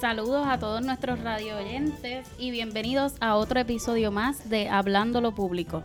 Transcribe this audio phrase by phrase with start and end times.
[0.00, 5.34] Saludos a todos nuestros radio oyentes y bienvenidos a otro episodio más de Hablando lo
[5.34, 5.82] Público.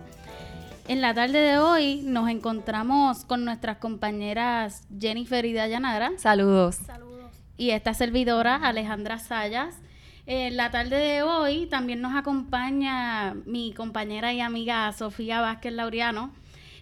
[0.89, 6.11] En la tarde de hoy nos encontramos con nuestras compañeras Jennifer y Dayanara.
[6.17, 6.75] Saludos.
[6.75, 7.31] Saludos.
[7.55, 9.77] Y esta servidora Alejandra Sayas.
[10.25, 16.33] En la tarde de hoy también nos acompaña mi compañera y amiga Sofía Vázquez Laureano.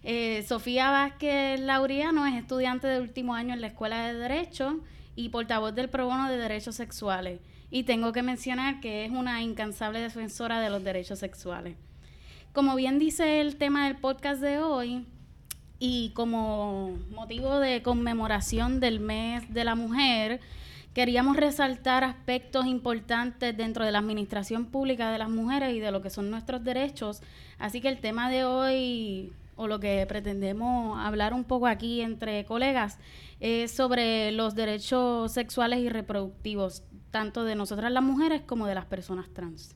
[0.01, 4.79] Eh, Sofía Vázquez Laureano es estudiante de último año en la Escuela de Derecho
[5.19, 7.41] y portavoz del pro bono de derechos sexuales.
[7.69, 11.75] Y tengo que mencionar que es una incansable defensora de los derechos sexuales.
[12.53, 15.05] Como bien dice el tema del podcast de hoy,
[15.77, 20.39] y como motivo de conmemoración del mes de la mujer,
[20.93, 26.01] queríamos resaltar aspectos importantes dentro de la administración pública de las mujeres y de lo
[26.01, 27.21] que son nuestros derechos.
[27.57, 32.45] Así que el tema de hoy, o lo que pretendemos hablar un poco aquí entre
[32.45, 32.97] colegas,
[33.41, 38.85] es sobre los derechos sexuales y reproductivos, tanto de nosotras las mujeres como de las
[38.85, 39.75] personas trans.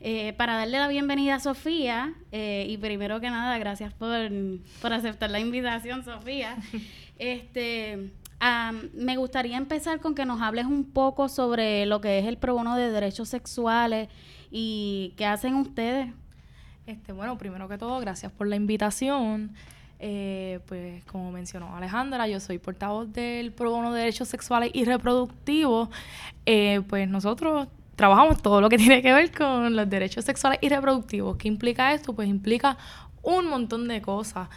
[0.00, 4.16] Eh, para darle la bienvenida a Sofía, eh, y primero que nada, gracias por,
[4.80, 6.56] por aceptar la invitación, Sofía.
[7.18, 8.10] Este,
[8.94, 12.54] me gustaría empezar con que nos hables un poco sobre lo que es el pro
[12.54, 14.08] bono de derechos sexuales
[14.50, 16.08] y qué hacen ustedes.
[16.86, 19.54] Este, bueno, primero que todo, gracias por la invitación.
[20.04, 24.84] Eh, pues como mencionó Alejandra, yo soy portavoz del Pro Bono de Derechos Sexuales y
[24.84, 25.90] Reproductivos.
[26.44, 30.68] Eh, pues nosotros trabajamos todo lo que tiene que ver con los derechos sexuales y
[30.68, 31.36] reproductivos.
[31.36, 32.14] ¿Qué implica esto?
[32.14, 32.76] Pues implica
[33.22, 34.48] un montón de cosas.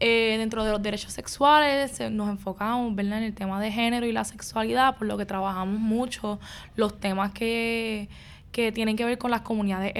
[0.00, 3.18] Eh, dentro de los derechos sexuales nos enfocamos ¿verdad?
[3.18, 6.40] en el tema de género y la sexualidad, por lo que trabajamos mucho
[6.74, 8.08] los temas que,
[8.52, 9.92] que tienen que ver con las comunidades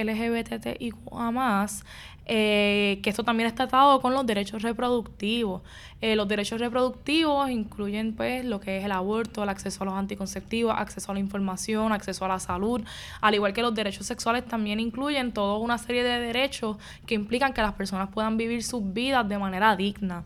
[0.79, 0.91] y
[1.31, 1.83] más,
[2.25, 5.61] eh, que esto también está tratado con los derechos reproductivos.
[6.01, 9.95] Eh, los derechos reproductivos incluyen pues lo que es el aborto, el acceso a los
[9.95, 12.81] anticonceptivos, acceso a la información, acceso a la salud,
[13.21, 17.53] al igual que los derechos sexuales también incluyen toda una serie de derechos que implican
[17.53, 20.23] que las personas puedan vivir sus vidas de manera digna.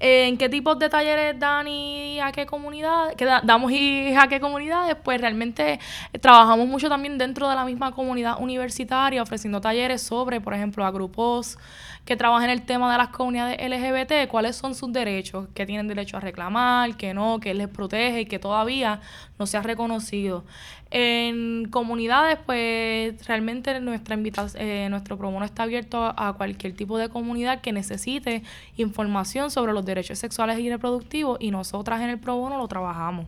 [0.00, 3.16] ¿En qué tipos de talleres dan y a qué comunidades?
[3.16, 4.96] Que damos y a qué comunidades?
[5.02, 5.80] Pues realmente
[6.20, 10.90] trabajamos mucho también dentro de la misma comunidad universitaria, ofreciendo talleres sobre, por ejemplo, a
[10.92, 11.58] grupos
[12.08, 15.88] que trabajan en el tema de las comunidades LGBT, cuáles son sus derechos, qué tienen
[15.88, 19.02] derecho a reclamar, qué no, qué les protege y que todavía
[19.38, 20.46] no se ha reconocido.
[20.90, 24.16] En comunidades, pues realmente nuestra
[24.54, 28.42] eh, nuestro promono está abierto a, cualquier tipo de comunidad que necesite
[28.78, 33.26] información sobre los derechos sexuales y reproductivos y nosotras en el pro bono lo trabajamos.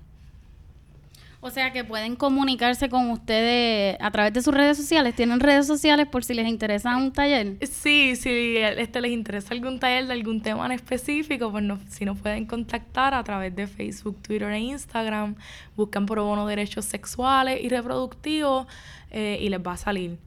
[1.42, 5.14] O sea que pueden comunicarse con ustedes a través de sus redes sociales.
[5.14, 7.56] ¿Tienen redes sociales por si les interesa un taller?
[7.62, 12.18] Sí, si este les interesa algún taller de algún tema en específico, pues si nos
[12.18, 15.34] pueden contactar a través de Facebook, Twitter e Instagram.
[15.76, 18.66] Buscan por bono derechos sexuales y reproductivos
[19.10, 20.18] eh, y les va a salir.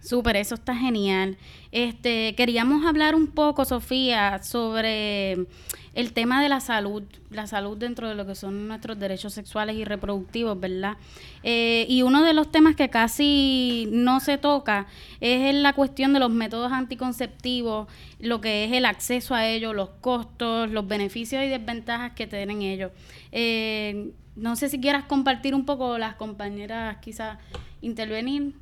[0.00, 1.36] Súper, eso está genial.
[1.72, 5.46] Este, queríamos hablar un poco, Sofía, sobre
[5.94, 9.74] el tema de la salud, la salud dentro de lo que son nuestros derechos sexuales
[9.74, 10.96] y reproductivos, ¿verdad?
[11.42, 14.86] Eh, y uno de los temas que casi no se toca
[15.20, 17.88] es la cuestión de los métodos anticonceptivos,
[18.20, 22.62] lo que es el acceso a ellos, los costos, los beneficios y desventajas que tienen
[22.62, 22.92] ellos.
[23.32, 27.38] Eh, no sé si quieras compartir un poco, las compañeras quizás
[27.82, 28.54] intervenir.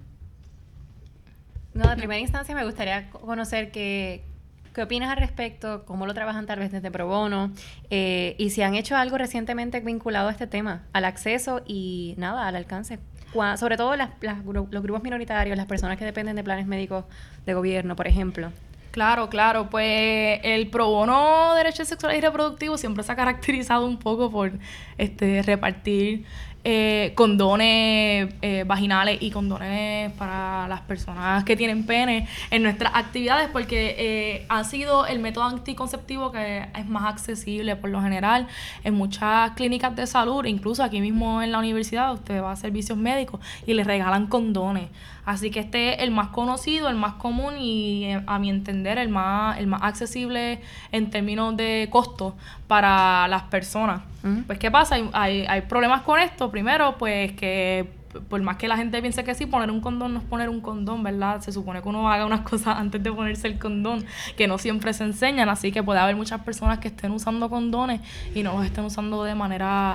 [1.76, 4.24] No, de primera instancia me gustaría conocer qué,
[4.74, 7.52] qué opinas al respecto, cómo lo trabajan tal vez desde Pro Bono
[7.90, 12.48] eh, y si han hecho algo recientemente vinculado a este tema, al acceso y nada,
[12.48, 12.98] al alcance.
[13.58, 17.04] Sobre todo los grupos minoritarios, las personas que dependen de planes médicos
[17.44, 18.50] de gobierno, por ejemplo.
[18.92, 23.98] Claro, claro, pues el pro bono derechos sexuales y reproductivos siempre se ha caracterizado un
[23.98, 24.52] poco por
[24.96, 26.24] este repartir
[26.68, 33.48] eh, condones eh, vaginales y condones para las personas que tienen pene en nuestras actividades
[33.52, 38.48] porque eh, ha sido el método anticonceptivo que es más accesible por lo general
[38.82, 42.98] en muchas clínicas de salud, incluso aquí mismo en la universidad usted va a servicios
[42.98, 44.88] médicos y le regalan condones.
[45.26, 48.96] Así que este es el más conocido, el más común y eh, a mi entender
[48.98, 50.60] el más, el más accesible
[50.92, 52.36] en términos de costo
[52.68, 54.02] para las personas.
[54.46, 54.96] Pues ¿qué pasa?
[55.12, 56.50] Hay, hay, problemas con esto.
[56.50, 57.88] Primero, pues que
[58.28, 60.60] por más que la gente piense que sí, poner un condón no es poner un
[60.60, 61.40] condón, ¿verdad?
[61.40, 64.04] Se supone que uno haga unas cosas antes de ponerse el condón,
[64.36, 68.00] que no siempre se enseñan, así que puede haber muchas personas que estén usando condones
[68.34, 69.94] y no los estén usando de manera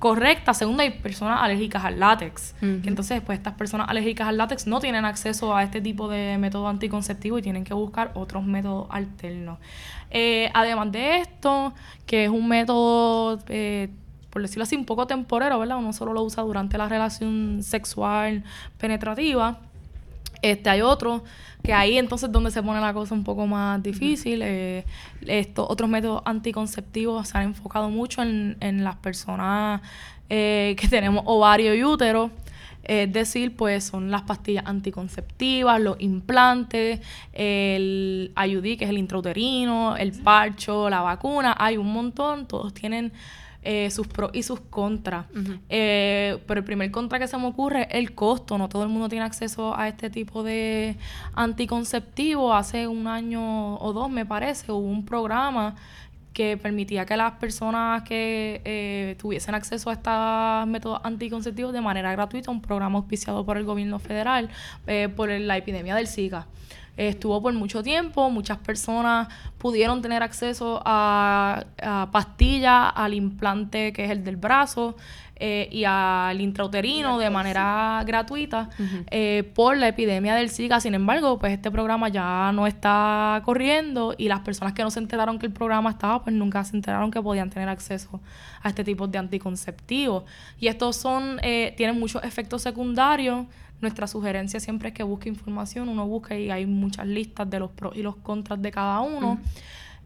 [0.00, 0.54] correcta.
[0.54, 2.56] Segundo, hay personas alérgicas al látex.
[2.60, 6.66] entonces, pues estas personas alérgicas al látex no tienen acceso a este tipo de método
[6.66, 9.58] anticonceptivo y tienen que buscar otros métodos alternos.
[10.10, 11.74] Eh, además de esto,
[12.06, 13.90] que es un método eh,
[14.30, 15.78] por decirlo así, un poco temporero, ¿verdad?
[15.78, 18.44] Uno solo lo usa durante la relación sexual
[18.78, 19.58] penetrativa.
[20.42, 21.24] Este, hay otro
[21.62, 24.40] que ahí entonces donde se pone la cosa un poco más difícil.
[24.42, 24.84] Eh,
[25.26, 29.82] estos otros métodos anticonceptivos se han enfocado mucho en, en las personas
[30.28, 32.30] eh, que tenemos ovario y útero.
[32.82, 37.00] Es decir, pues son las pastillas anticonceptivas, los implantes,
[37.32, 41.54] el IUD, que es el intrauterino, el parcho, la vacuna.
[41.58, 43.12] Hay un montón, todos tienen
[43.62, 45.26] eh, sus pros y sus contras.
[45.68, 48.56] Eh, pero el primer contra que se me ocurre es el costo.
[48.56, 50.96] No todo el mundo tiene acceso a este tipo de
[51.34, 52.54] anticonceptivo.
[52.54, 55.76] Hace un año o dos, me parece, hubo un programa
[56.32, 62.12] que permitía que las personas que eh, tuviesen acceso a estos métodos anticonceptivos de manera
[62.12, 64.48] gratuita, un programa auspiciado por el gobierno federal
[65.16, 66.46] por la epidemia del Zika
[66.96, 69.28] estuvo por mucho tiempo, muchas personas
[69.58, 71.64] pudieron tener acceso a,
[72.12, 74.96] pastillas, al implante que es el del brazo
[75.42, 78.68] eh, y al intrauterino de manera gratuita
[79.10, 80.80] eh, por la epidemia del Zika.
[80.80, 85.00] Sin embargo, pues este programa ya no está corriendo y las personas que no se
[85.00, 88.20] enteraron que el programa estaba, pues nunca se enteraron que podían tener acceso
[88.62, 90.24] a este tipo de anticonceptivos.
[90.58, 93.46] Y estos son, eh, tienen muchos efectos secundarios
[93.80, 97.70] nuestra sugerencia siempre es que busque información, uno busca y hay muchas listas de los
[97.70, 99.38] pros y los contras de cada uno,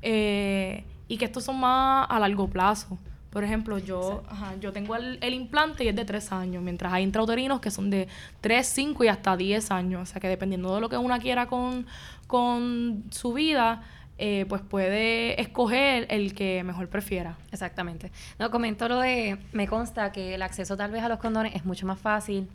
[0.02, 2.98] eh, y que estos son más a largo plazo.
[3.30, 4.22] Por ejemplo, yo,
[4.60, 8.06] yo tengo el, implante y es de tres años, mientras hay intrauterinos que son de
[8.40, 10.02] 3, 5 y hasta 10 años.
[10.02, 11.84] O sea que dependiendo de lo que una quiera con,
[12.28, 13.82] con su vida,
[14.18, 17.36] eh, pues puede escoger el que mejor prefiera.
[17.50, 18.12] Exactamente.
[18.38, 21.64] No, comento lo de, me consta que el acceso tal vez a los condones es
[21.64, 22.48] mucho más fácil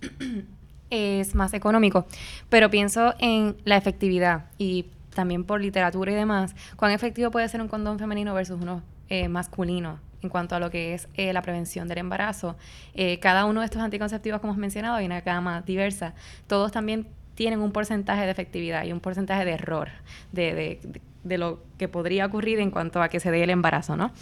[0.90, 2.06] es más económico,
[2.48, 7.60] pero pienso en la efectividad y también por literatura y demás, cuán efectivo puede ser
[7.60, 11.42] un condón femenino versus uno eh, masculino en cuanto a lo que es eh, la
[11.42, 12.56] prevención del embarazo.
[12.94, 16.14] Eh, cada uno de estos anticonceptivos, como hemos mencionado, hay una gama diversa.
[16.46, 19.88] Todos también tienen un porcentaje de efectividad y un porcentaje de error
[20.32, 23.96] de, de, de, lo que podría ocurrir en cuanto a que se dé el embarazo,
[23.96, 24.12] ¿no?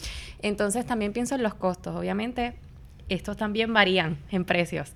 [0.41, 1.97] Entonces también pienso en los costos.
[1.97, 2.55] Obviamente,
[3.09, 4.94] estos también varían en precios.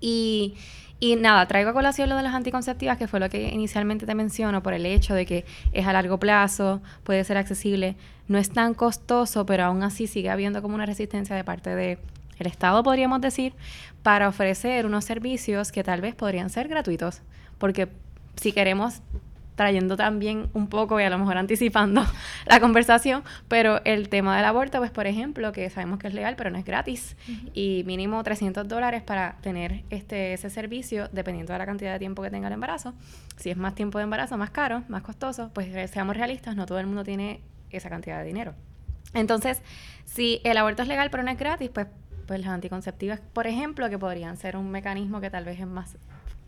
[0.00, 0.54] Y
[0.98, 4.14] y nada, traigo a colación lo de las anticonceptivas, que fue lo que inicialmente te
[4.14, 7.96] menciono, por el hecho de que es a largo plazo, puede ser accesible,
[8.28, 11.98] no es tan costoso, pero aún así sigue habiendo como una resistencia de parte del
[12.38, 13.54] el Estado, podríamos decir,
[14.02, 17.22] para ofrecer unos servicios que tal vez podrían ser gratuitos.
[17.58, 17.88] Porque
[18.36, 19.00] si queremos
[19.56, 22.04] trayendo también un poco y a lo mejor anticipando
[22.46, 26.36] la conversación, pero el tema del aborto, pues por ejemplo, que sabemos que es legal,
[26.36, 27.16] pero no es gratis,
[27.54, 32.22] y mínimo 300 dólares para tener este ese servicio, dependiendo de la cantidad de tiempo
[32.22, 32.94] que tenga el embarazo.
[33.36, 36.78] Si es más tiempo de embarazo, más caro, más costoso, pues seamos realistas, no todo
[36.78, 38.54] el mundo tiene esa cantidad de dinero.
[39.14, 39.62] Entonces,
[40.04, 41.86] si el aborto es legal pero no es gratis, pues
[42.26, 45.96] pues las anticonceptivas, por ejemplo, que podrían ser un mecanismo que tal vez es más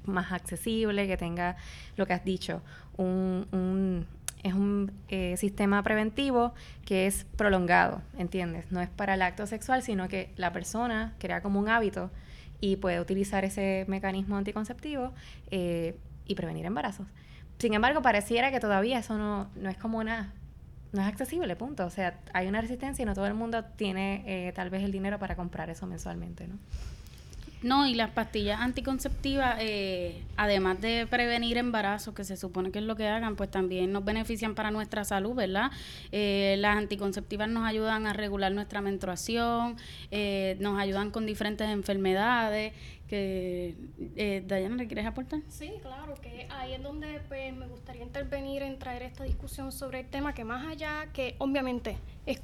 [0.08, 1.56] más accesible, que tenga
[1.96, 2.62] lo que has dicho,
[2.96, 4.06] un,
[4.42, 8.70] es un eh, sistema preventivo que es prolongado, ¿entiendes?
[8.70, 12.10] No es para el acto sexual, sino que la persona crea como un hábito
[12.60, 15.12] y puede utilizar ese mecanismo anticonceptivo
[15.50, 15.96] eh,
[16.26, 17.06] y prevenir embarazos.
[17.58, 20.32] Sin embargo, pareciera que todavía eso no, no es como una
[20.92, 21.84] no es accesible, punto.
[21.84, 24.92] O sea, hay una resistencia y no todo el mundo tiene eh, tal vez el
[24.92, 26.58] dinero para comprar eso mensualmente, ¿no?
[27.62, 32.84] No, y las pastillas anticonceptivas, eh, además de prevenir embarazo, que se supone que es
[32.84, 35.72] lo que hagan, pues también nos benefician para nuestra salud, ¿verdad?
[36.12, 39.76] Eh, las anticonceptivas nos ayudan a regular nuestra menstruación,
[40.12, 42.72] eh, nos ayudan con diferentes enfermedades.
[43.08, 43.74] Que,
[44.16, 45.40] eh, Dayana, ¿le quieres aportar?
[45.48, 50.00] Sí, claro, que ahí es donde pues, me gustaría intervenir en traer esta discusión sobre
[50.00, 51.96] el tema que más allá, que obviamente
[52.26, 52.38] es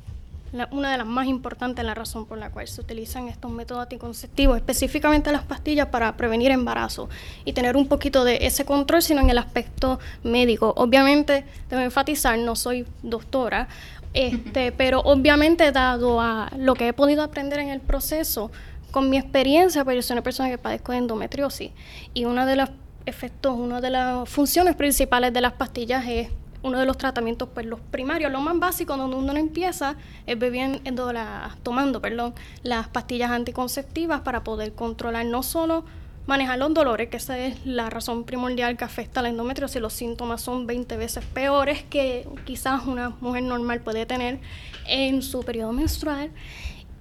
[0.70, 4.56] una de las más importantes, la razón por la cual se utilizan estos métodos anticonceptivos,
[4.56, 7.08] específicamente las pastillas para prevenir embarazo
[7.44, 10.72] y tener un poquito de ese control, sino en el aspecto médico.
[10.76, 13.68] Obviamente, debo enfatizar, no soy doctora,
[14.12, 18.50] este, pero obviamente dado a lo que he podido aprender en el proceso,
[18.92, 21.72] con mi experiencia, pues yo soy una persona que padezco de endometriosis
[22.14, 22.70] y uno de los
[23.06, 26.28] efectos, una de las funciones principales de las pastillas es
[26.64, 31.12] uno de los tratamientos, pues los primarios, lo más básico donde uno empieza es bebiendo
[31.12, 35.84] la, tomando perdón, las pastillas anticonceptivas para poder controlar no solo
[36.26, 39.92] manejar los dolores, que esa es la razón primordial que afecta a la endometriosis, los
[39.92, 44.40] síntomas son 20 veces peores que quizás una mujer normal puede tener
[44.86, 46.30] en su periodo menstrual.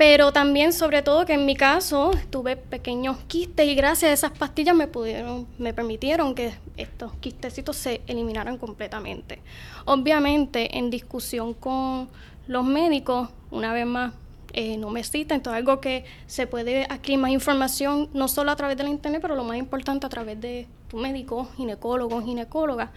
[0.05, 4.37] Pero también, sobre todo, que en mi caso tuve pequeños quistes y gracias a esas
[4.37, 9.39] pastillas me pudieron, me permitieron que estos quistecitos se eliminaran completamente.
[9.85, 12.09] Obviamente, en discusión con
[12.47, 14.13] los médicos, una vez más,
[14.51, 15.35] eh, no me cita.
[15.35, 19.21] Entonces, algo que se puede adquirir más información, no solo a través de la internet,
[19.21, 22.91] pero lo más importante a través de tu médico, ginecólogo, ginecóloga,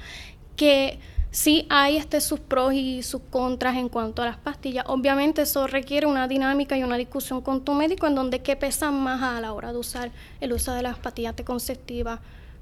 [0.56, 0.98] que
[1.36, 4.86] sí hay este, sus pros y sus contras en cuanto a las pastillas.
[4.88, 8.90] Obviamente eso requiere una dinámica y una discusión con tu médico en donde qué pesa
[8.90, 12.20] más a la hora de usar el uso de las pastillas anticonceptivas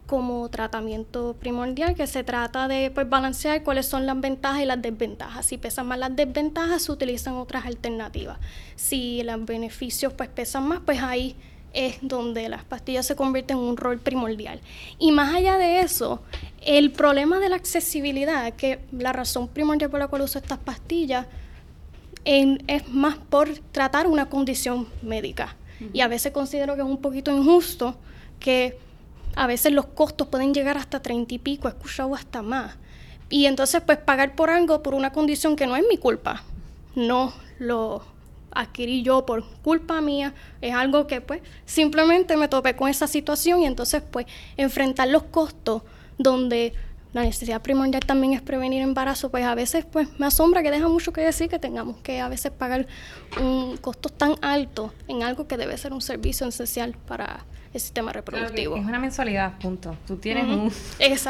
[0.08, 4.82] como tratamiento primordial, que se trata de pues, balancear cuáles son las ventajas y las
[4.82, 5.46] desventajas.
[5.46, 8.38] Si pesan más las desventajas, se utilizan otras alternativas.
[8.74, 11.36] Si los beneficios pues, pesan más, pues ahí
[11.74, 14.60] es donde las pastillas se convierten en un rol primordial.
[14.98, 16.22] Y más allá de eso,
[16.62, 21.26] el problema de la accesibilidad, que la razón primordial por la cual uso estas pastillas,
[22.24, 25.56] es más por tratar una condición médica.
[25.92, 27.96] Y a veces considero que es un poquito injusto
[28.40, 28.78] que
[29.36, 32.76] a veces los costos pueden llegar hasta treinta y pico, he escuchado hasta más.
[33.28, 36.44] Y entonces pues pagar por algo, por una condición que no es mi culpa,
[36.94, 38.04] no lo
[38.54, 43.61] adquirí yo por culpa mía, es algo que pues simplemente me topé con esa situación
[43.61, 45.82] y entonces pues enfrentar los costos
[46.18, 46.73] donde
[47.14, 50.88] la necesidad primordial también es prevenir embarazo, pues a veces pues me asombra que deja
[50.88, 52.87] mucho que decir que tengamos que a veces pagar
[53.40, 58.12] un costo tan alto en algo que debe ser un servicio esencial para el sistema
[58.12, 58.76] reproductivo.
[58.76, 59.96] es una mensualidad, punto.
[60.06, 60.73] Tú tienes un,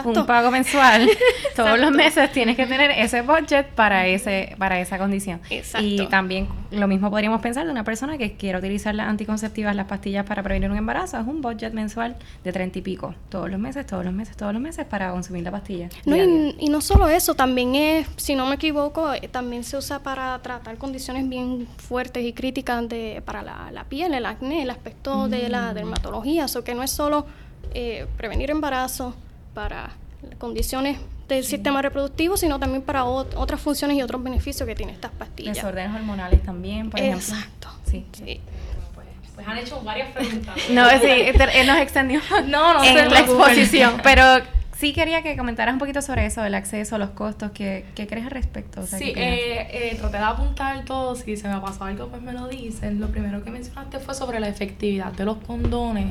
[0.04, 1.08] un, pago mensual.
[1.56, 5.40] Todos los meses tienes que tener ese budget para ese para esa condición.
[5.48, 5.86] Exacto.
[5.86, 9.86] Y también lo mismo podríamos pensar de una persona que quiere utilizar las anticonceptivas, las
[9.86, 11.18] pastillas para prevenir un embarazo.
[11.18, 13.14] Es un budget mensual de treinta y pico.
[13.28, 15.88] Todos los meses, todos los meses, todos los meses para consumir la pastilla.
[16.04, 20.00] No, y, no solo eso, también es, si no me equivoco, eh, también se usa
[20.00, 24.70] para tratar condiciones bien fuertes y críticas de, para la, la piel, el acné, el
[24.70, 25.74] aspecto de la mm.
[25.74, 27.26] dermatología o que no es solo
[27.74, 29.14] eh, prevenir embarazo
[29.54, 29.90] para
[30.38, 35.12] condiciones del sistema reproductivo, sino también para otras funciones y otros beneficios que tiene estas
[35.12, 35.56] pastillas.
[35.56, 37.20] Desórdenes hormonales también, por ejemplo.
[37.20, 37.68] Exacto.
[37.90, 38.04] Sí.
[38.94, 40.56] Pues, pues, han hecho varias preguntas.
[40.70, 44.22] no, sí, él nos extendió no, no en la exposición, pero
[44.76, 48.26] sí quería que comentaras un poquito sobre eso, el acceso, los costos, ¿qué, qué crees
[48.26, 48.84] al respecto?
[48.86, 52.32] sí, eh, eh, traté de apuntar todo, si se me ha pasado algo pues me
[52.32, 53.00] lo dicen.
[53.00, 56.06] Lo primero que mencionaste fue sobre la efectividad de los condones.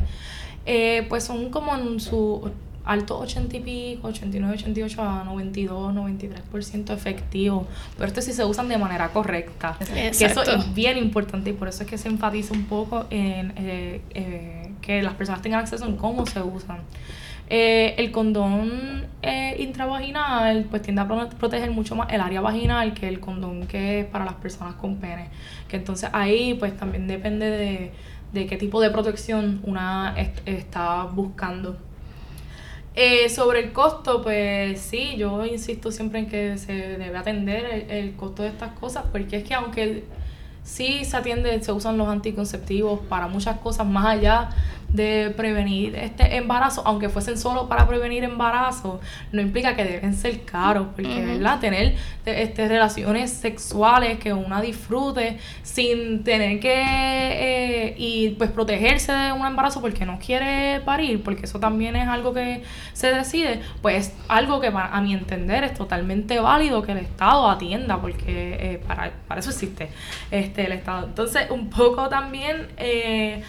[0.65, 2.49] Eh, pues son como en su
[2.85, 7.67] alto 80 y pico, 89, 88 a 92, 93% efectivo.
[7.95, 9.77] Pero esto sí se usan de manera correcta.
[9.79, 13.53] Que eso es bien importante y por eso es que se enfatiza un poco en
[14.81, 16.79] que las personas tengan acceso en cómo se usan.
[17.49, 23.07] Eh, el condón eh, intravaginal pues tiende a proteger mucho más el área vaginal que
[23.07, 25.29] el condón que es para las personas con pene.
[25.67, 27.91] Que entonces ahí pues también depende
[28.33, 31.77] de, qué tipo de protección una está buscando.
[32.95, 37.91] Eh, sobre el costo, pues sí, yo insisto siempre en que se debe atender el,
[37.91, 40.03] el costo de estas cosas, porque es que aunque
[40.63, 44.49] sí se atiende, se usan los anticonceptivos para muchas cosas más allá
[44.93, 50.45] de prevenir este embarazo, aunque fuesen solo para prevenir embarazo, no implica que deben ser
[50.45, 51.59] caros, porque, ¿verdad?
[51.59, 51.95] Tener
[52.25, 59.45] este, relaciones sexuales que una disfrute sin tener que, eh, y pues protegerse de un
[59.45, 62.61] embarazo porque no quiere parir, porque eso también es algo que
[62.93, 67.99] se decide, pues algo que a mi entender es totalmente válido que el Estado atienda,
[67.99, 69.89] porque eh, para, para eso existe
[70.29, 71.07] este el Estado.
[71.07, 72.67] Entonces, un poco también...
[72.77, 73.41] Eh,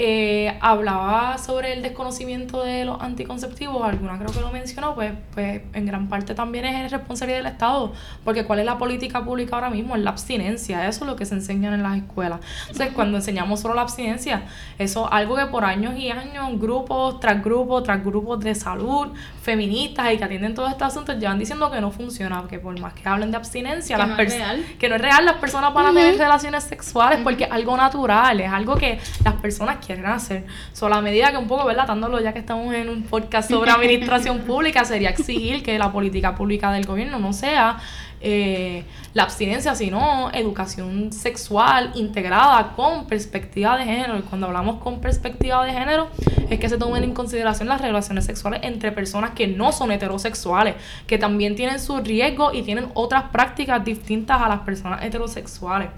[0.00, 5.62] eh, hablaba sobre el desconocimiento de los anticonceptivos, alguna creo que lo mencionó, pues, pues
[5.72, 9.70] en gran parte también es responsabilidad del Estado, porque ¿cuál es la política pública ahora
[9.70, 9.96] mismo?
[9.96, 12.38] Es la abstinencia, eso es lo que se enseña en las escuelas.
[12.68, 14.42] Entonces, cuando enseñamos solo la abstinencia,
[14.78, 19.08] eso es algo que por años y años, grupos tras grupos, tras grupos de salud,
[19.48, 22.92] feministas y que atienden todos estos asuntos, llevan diciendo que no funciona, que por más
[22.92, 24.66] que hablen de abstinencia, que, las no, es real.
[24.78, 28.38] que no es real, las personas van a tener relaciones sexuales porque es algo natural,
[28.40, 30.44] es algo que las personas quieren hacer.
[30.74, 31.86] Solo a medida que un poco, ¿verdad?
[31.86, 36.34] Dándolo ya que estamos en un podcast sobre administración pública, sería exigir que la política
[36.34, 37.78] pública del gobierno no sea
[38.20, 38.84] eh,
[39.14, 44.18] la abstinencia, sino educación sexual integrada con perspectiva de género.
[44.18, 46.08] Y cuando hablamos con perspectiva de género,
[46.50, 50.74] es que se tomen en consideración las relaciones sexuales entre personas que no son heterosexuales,
[51.06, 55.90] que también tienen su riesgo y tienen otras prácticas distintas a las personas heterosexuales.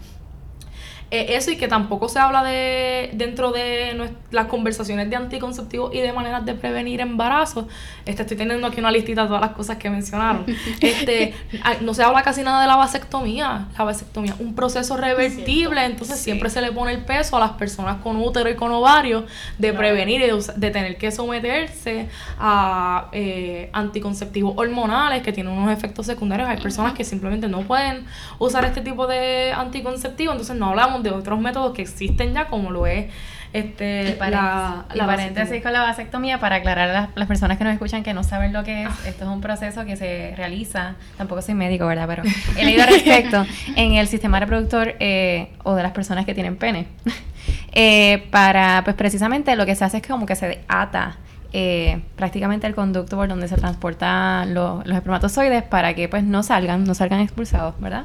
[1.11, 5.99] Eh, eso y que tampoco se habla de dentro de las conversaciones de anticonceptivos y
[5.99, 7.65] de maneras de prevenir embarazos.
[8.07, 10.47] Este, estoy teniendo aquí una listita de todas las cosas que mencionaron.
[10.81, 11.35] Este,
[11.83, 13.69] no se habla casi nada de la vasectomía.
[13.77, 18.01] La vasectomía un proceso revertible, entonces siempre se le pone el peso a las personas
[18.03, 19.27] con útero y con ovario
[19.59, 26.07] de prevenir y de, tener que someterse a eh, anticonceptivos hormonales que tienen unos efectos
[26.07, 26.49] secundarios.
[26.49, 28.07] Hay personas que simplemente no pueden
[28.39, 32.47] usar este tipo de anticonceptivos, entonces no hablamos hablamos de otros métodos que existen ya,
[32.47, 33.07] como lo es
[33.53, 38.05] este, la, la paréntesis con la vasectomía para aclarar a las, personas que nos escuchan
[38.05, 38.89] que no saben lo que es.
[38.89, 39.09] Ah.
[39.09, 42.07] Esto es un proceso que se realiza, tampoco soy médico, ¿verdad?
[42.07, 42.23] Pero
[42.57, 43.45] he leído al respecto
[43.77, 46.87] en el sistema reproductor eh, o de las personas que tienen pene.
[47.73, 51.19] eh, para, pues precisamente lo que se hace es que como que se ata
[51.53, 56.85] eh, prácticamente el conducto por donde se transportan los espermatozoides para que pues no salgan,
[56.85, 58.05] no salgan expulsados, ¿verdad?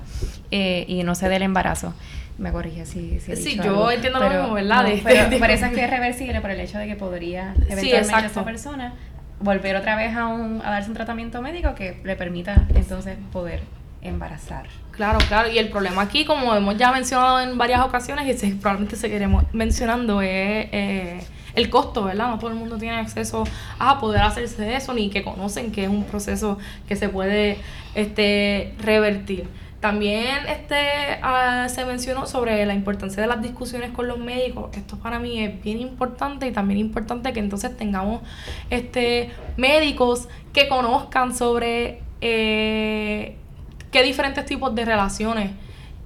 [0.49, 1.93] Eh, y no se dé el embarazo.
[2.37, 4.85] Me corrige si, si Sí, yo entiendo lo mismo, ¿verdad?
[5.03, 8.43] pero, por eso es que es reversible por el hecho de que podría eventualmente esa
[8.43, 8.93] persona
[9.39, 13.61] volver otra vez a, un, a darse un tratamiento médico que le permita entonces poder
[14.01, 14.67] embarazar.
[14.91, 15.49] Claro, claro.
[15.49, 19.43] Y el problema aquí, como hemos ya mencionado en varias ocasiones y se, probablemente seguiremos
[19.51, 20.29] mencionando, es
[20.71, 21.19] eh,
[21.55, 22.29] el costo, ¿verdad?
[22.29, 23.43] No todo el mundo tiene acceso
[23.79, 27.57] a poder hacerse eso, ni que conocen que es un proceso que se puede
[27.95, 29.47] este, revertir.
[29.85, 34.75] También este, ah, se mencionó sobre la importancia de las discusiones con los médicos.
[34.75, 38.23] Esto para mí es bien importante y también importante que entonces tengamos
[38.71, 43.35] este, médicos que conozcan sobre eh,
[43.91, 45.51] qué diferentes tipos de relaciones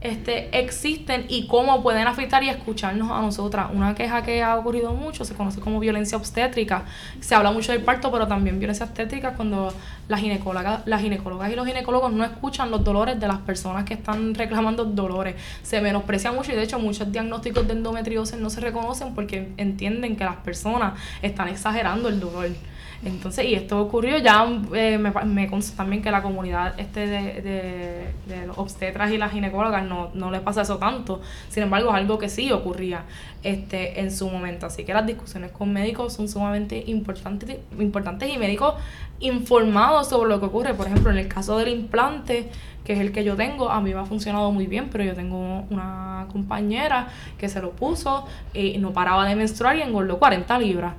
[0.01, 3.67] este, existen y cómo pueden afectar y escucharnos a nosotras.
[3.73, 6.85] Una queja que ha ocurrido mucho se conoce como violencia obstétrica.
[7.19, 9.73] Se habla mucho del parto, pero también violencia obstétrica cuando
[10.07, 13.95] las ginecólogas, las ginecólogas y los ginecólogos no escuchan los dolores de las personas que
[13.95, 15.35] están reclamando dolores.
[15.63, 20.15] Se menosprecia mucho y de hecho muchos diagnósticos de endometriosis no se reconocen porque entienden
[20.15, 22.49] que las personas están exagerando el dolor.
[23.03, 28.11] Entonces, y esto ocurrió ya, eh, me, me consta también que la comunidad este de,
[28.27, 31.21] de, los obstetras y las ginecólogas no, no les pasa eso tanto.
[31.47, 33.05] Sin embargo, es algo que sí ocurría
[33.41, 34.65] este en su momento.
[34.65, 38.73] Así que las discusiones con médicos son sumamente importantes, importantes y médicos
[39.21, 40.73] informados sobre lo que ocurre.
[40.73, 42.49] Por ejemplo, en el caso del implante,
[42.83, 45.13] que es el que yo tengo, a mí me ha funcionado muy bien, pero yo
[45.13, 47.07] tengo una compañera
[47.37, 50.93] que se lo puso y no paraba de menstruar y engordó 40 libras.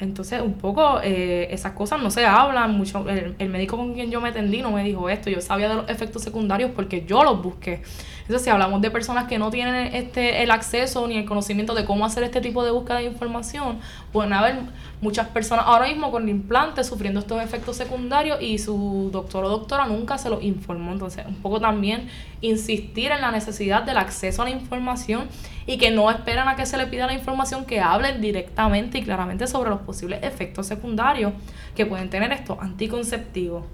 [0.00, 3.06] Entonces, un poco eh, esas cosas no se hablan mucho.
[3.08, 5.30] El, médico con quien yo me atendí no me dijo esto.
[5.30, 7.82] Yo sabía de los efectos secundarios porque yo los busqué.
[8.24, 11.84] Entonces, si hablamos de personas que no tienen este el acceso ni el conocimiento de
[11.84, 13.80] cómo hacer este tipo de búsqueda de información,
[14.12, 14.60] pueden haber
[15.02, 19.84] muchas personas ahora mismo con implantes sufriendo estos efectos secundarios y su doctor o doctora
[19.86, 20.92] nunca se los informó.
[20.92, 22.08] Entonces, un poco también
[22.40, 25.28] insistir en la necesidad del acceso a la información
[25.66, 29.02] y que no esperan a que se le pida la información, que hablen directamente y
[29.02, 31.34] claramente sobre los posibles efectos secundarios
[31.76, 33.64] que pueden tener estos anticonceptivos.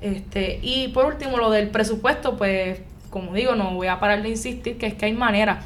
[0.00, 2.80] Este, y por último, lo del presupuesto, pues,
[3.12, 5.64] como digo, no voy a parar de insistir que es que hay maneras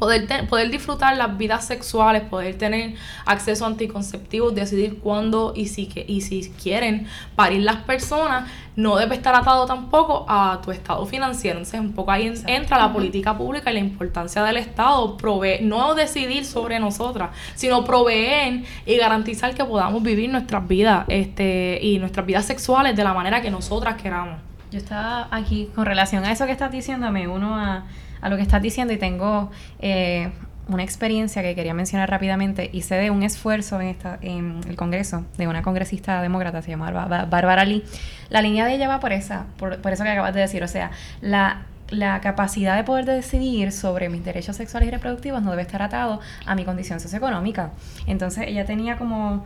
[0.00, 2.94] poder, poder disfrutar las vidas sexuales, poder tener
[3.26, 7.06] acceso a anticonceptivos, decidir cuándo y si, que, y si quieren
[7.36, 11.58] parir las personas, no debe estar atado tampoco a tu estado financiero.
[11.58, 15.94] Entonces, un poco ahí entra la política pública y la importancia del Estado, proveer, no
[15.94, 22.24] decidir sobre nosotras, sino proveer y garantizar que podamos vivir nuestras vidas este, y nuestras
[22.24, 24.49] vidas sexuales de la manera que nosotras queramos.
[24.70, 27.84] Yo estaba aquí con relación a eso que estás diciéndome, uno a
[28.20, 30.30] a lo que estás diciendo y tengo eh,
[30.68, 32.70] una experiencia que quería mencionar rápidamente.
[32.72, 36.90] Hice de un esfuerzo en, esta, en el Congreso de una congresista demócrata, se llama
[36.90, 37.84] Bárbara Lee.
[38.28, 40.62] La línea de ella va por esa, por, eso que acabas de decir.
[40.62, 45.50] O sea, la, la capacidad de poder decidir sobre mis derechos sexuales y reproductivos no
[45.50, 47.70] debe estar atado a mi condición socioeconómica.
[48.06, 49.44] Entonces ella tenía como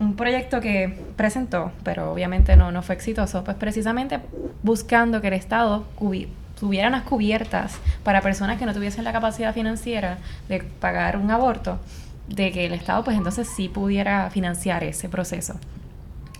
[0.00, 4.20] un proyecto que presentó, pero obviamente no, no fue exitoso, pues precisamente
[4.62, 5.84] buscando que el Estado
[6.58, 11.78] tuvieran las cubiertas para personas que no tuviesen la capacidad financiera de pagar un aborto,
[12.28, 15.54] de que el Estado pues entonces sí pudiera financiar ese proceso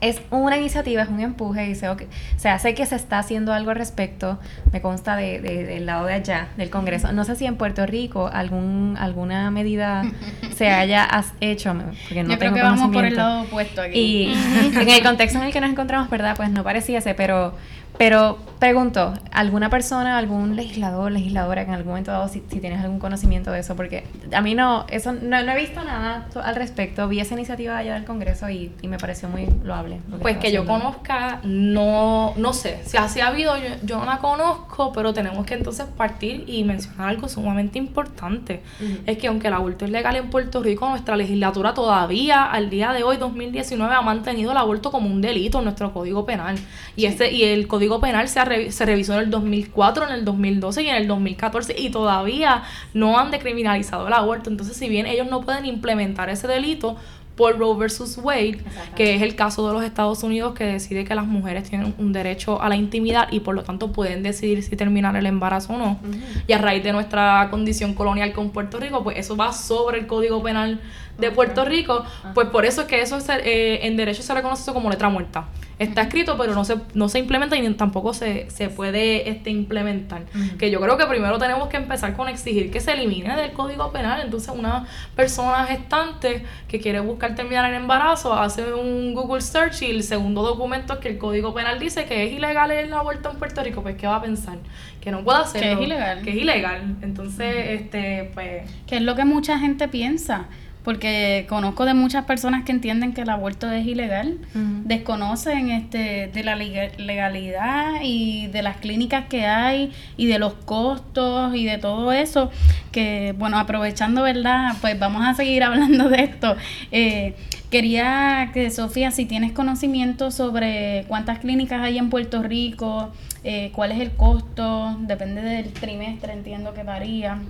[0.01, 1.97] es una iniciativa, es un empuje y sé, o
[2.37, 4.39] sea, sé que se está haciendo algo al respecto,
[4.73, 7.13] me consta de, del lado de allá, del Congreso.
[7.13, 10.05] No sé si en Puerto Rico algún alguna medida
[10.55, 11.09] se haya
[11.41, 11.75] hecho,
[12.09, 13.99] porque no Yo tengo creo que vamos por el lado opuesto aquí.
[13.99, 14.33] Y
[14.81, 16.37] en el contexto en el que nos encontramos, ¿verdad?
[16.37, 17.55] Pues no pareciese, pero
[17.99, 22.99] pero pregunto, ¿alguna persona, algún legislador, legisladora que en algún momento dado, si, tienes algún
[22.99, 23.77] conocimiento de eso?
[23.77, 27.09] Porque a mí no, eso no, he visto nada al respecto.
[27.09, 30.01] Vi esa iniciativa allá del Congreso y, me pareció muy loable.
[30.21, 32.81] pues que yo conozca, no, no sé.
[32.85, 37.09] Si así ha habido, yo, no la conozco, pero tenemos que entonces partir y mencionar
[37.09, 38.63] algo sumamente importante.
[39.07, 42.93] Es que aunque el aborto es legal en Puerto Rico, nuestra legislatura todavía, al día
[42.93, 46.57] de hoy, 2019, ha mantenido el aborto como un delito en nuestro Código Penal.
[46.97, 50.83] Y, ese, y el Código Penal se, se revisó en el 2004, en el 2012
[50.83, 52.63] y en el 2014 y todavía
[52.95, 54.51] no han decriminalizado el aborto.
[54.51, 56.97] Entonces, si bien ellos no pueden implementar ese delito,
[57.39, 58.59] por Roe versus Wade,
[58.97, 62.13] que es el caso de los Estados Unidos que decide que las mujeres tienen un
[62.13, 65.79] derecho a la intimidad y por lo tanto pueden decidir si terminar el embarazo o
[65.79, 66.01] no.
[66.49, 70.09] Y a raíz de nuestra condición colonial con Puerto Rico, pues eso va sobre el
[70.09, 70.81] Código Penal
[71.19, 74.89] de Puerto Rico, pues por eso es que eso eh, en derecho se reconoce como
[74.89, 75.47] letra muerta.
[75.79, 80.25] Está escrito, pero no se, no se implementa y tampoco se, se puede este, implementar.
[80.59, 83.93] Que yo creo que primero tenemos que empezar con exigir que se elimine del Código
[83.93, 84.21] Penal.
[84.21, 89.91] Entonces, una persona gestante que quiere buscar terminar el embarazo hace un Google search y
[89.91, 93.39] el segundo documento es que el Código Penal dice que es ilegal el aborto en
[93.39, 93.83] Puerto Rico.
[93.83, 94.59] Pues, ¿qué va a pensar?
[95.01, 95.69] Que no puede hacerlo.
[95.69, 96.23] Que es ilegal.
[96.23, 96.97] Que es ilegal.
[97.03, 98.69] Entonces, este, pues...
[98.89, 100.49] Que es lo que mucha gente piensa
[100.89, 104.39] porque conozco de muchas personas que entienden que el aborto es ilegal,
[104.87, 111.55] desconocen este de la legalidad y de las clínicas que hay y de los costos
[111.55, 112.51] y de todo eso,
[112.91, 114.77] que bueno, aprovechando, ¿verdad?
[114.81, 116.57] Pues vamos a seguir hablando de esto.
[116.91, 117.35] Eh,
[117.71, 123.13] quería que Sofía, si tienes conocimiento sobre cuántas clínicas hay en Puerto Rico,
[123.45, 127.41] eh, cuál es el costo, depende del trimestre, entiendo que varía.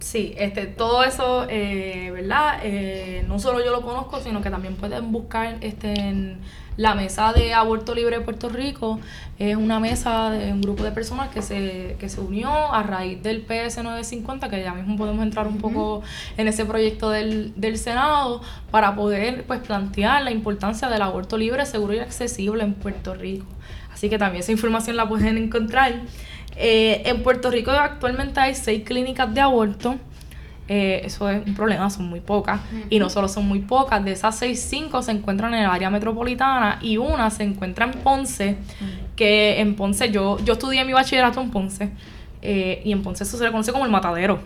[0.00, 2.60] Sí, este, todo eso, eh, ¿verdad?
[2.62, 6.38] Eh, no solo yo lo conozco, sino que también pueden buscar este, en
[6.78, 8.98] la mesa de aborto libre de Puerto Rico.
[9.38, 13.22] Es una mesa de un grupo de personas que se, que se unió a raíz
[13.22, 16.02] del PS 950, que ya mismo podemos entrar un poco
[16.38, 21.66] en ese proyecto del, del Senado, para poder pues, plantear la importancia del aborto libre,
[21.66, 23.44] seguro y accesible en Puerto Rico.
[23.92, 25.92] Así que también esa información la pueden encontrar.
[26.62, 29.96] Eh, en Puerto Rico actualmente hay seis clínicas de aborto.
[30.68, 32.60] Eh, eso es un problema, son muy pocas.
[32.90, 35.90] Y no solo son muy pocas, de esas seis, cinco se encuentran en el área
[35.90, 38.56] metropolitana y una se encuentra en Ponce,
[39.16, 41.90] que en Ponce yo, yo estudié mi bachillerato en Ponce.
[42.42, 44.38] Eh, y en Ponce eso se le conoce como el matadero.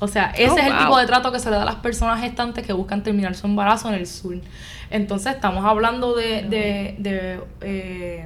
[0.00, 1.76] O sea, ese oh, es el tipo de trato que se le da a las
[1.76, 4.34] personas gestantes que buscan terminar su embarazo en el sur.
[4.90, 6.42] Entonces estamos hablando de,
[6.98, 8.20] de,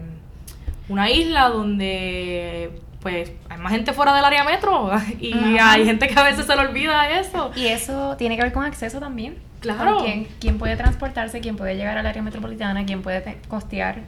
[0.89, 4.90] una isla donde pues hay más gente fuera del área metro
[5.21, 7.53] y hay gente que a veces se le olvida eso.
[7.55, 9.37] Y eso tiene que ver con acceso también.
[9.61, 9.99] Claro.
[10.03, 14.01] Quién, quién puede transportarse, quién puede llegar al área metropolitana, quién puede costear.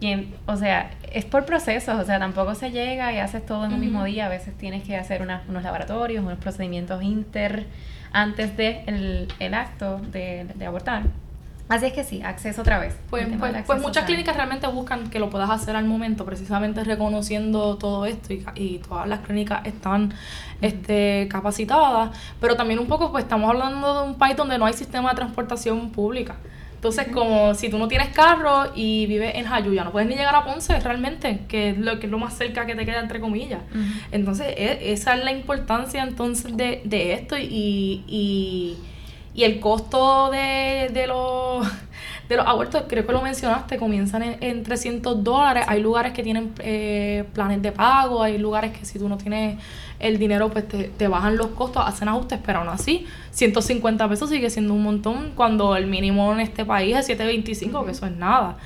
[0.00, 3.74] Quién, o sea, es por procesos, o sea, tampoco se llega y haces todo en
[3.74, 4.24] un mismo día.
[4.24, 7.66] A veces tienes que hacer unos laboratorios, unos procedimientos inter
[8.12, 11.02] antes de el, el acto de, de abortar.
[11.68, 12.96] Así es que sí, acceso otra vez.
[13.10, 17.76] Pues, pues, pues muchas clínicas realmente buscan que lo puedas hacer al momento, precisamente reconociendo
[17.76, 20.14] todo esto y, y todas las clínicas están
[20.62, 24.72] este, capacitadas, pero también un poco pues estamos hablando de un país donde no hay
[24.72, 26.36] sistema de transportación pública.
[26.78, 30.36] Entonces, como si tú no tienes carro y vives en Jayuya, no puedes ni llegar
[30.36, 33.18] a Ponce realmente, que es lo, que es lo más cerca que te queda, entre
[33.18, 33.62] comillas.
[34.12, 38.76] Entonces, e, esa es la importancia entonces de, de esto y, y
[39.38, 41.64] y el costo de, de los
[42.28, 45.64] de los abortos, creo que lo mencionaste, comienzan en, 300 dólares.
[45.68, 49.62] Hay lugares que tienen eh, planes de pago, hay lugares que si tú no tienes
[50.00, 54.50] el dinero, pues te, bajan los costos, hacen ajustes, pero aún así, 150 pesos sigue
[54.50, 58.58] siendo un montón cuando el mínimo en este país es 725, que eso es nada.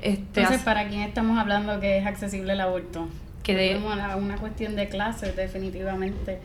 [0.00, 3.08] Este, Entonces, ¿para quién estamos hablando que es accesible el aborto?
[3.42, 6.38] Que de, una cuestión de clase, definitivamente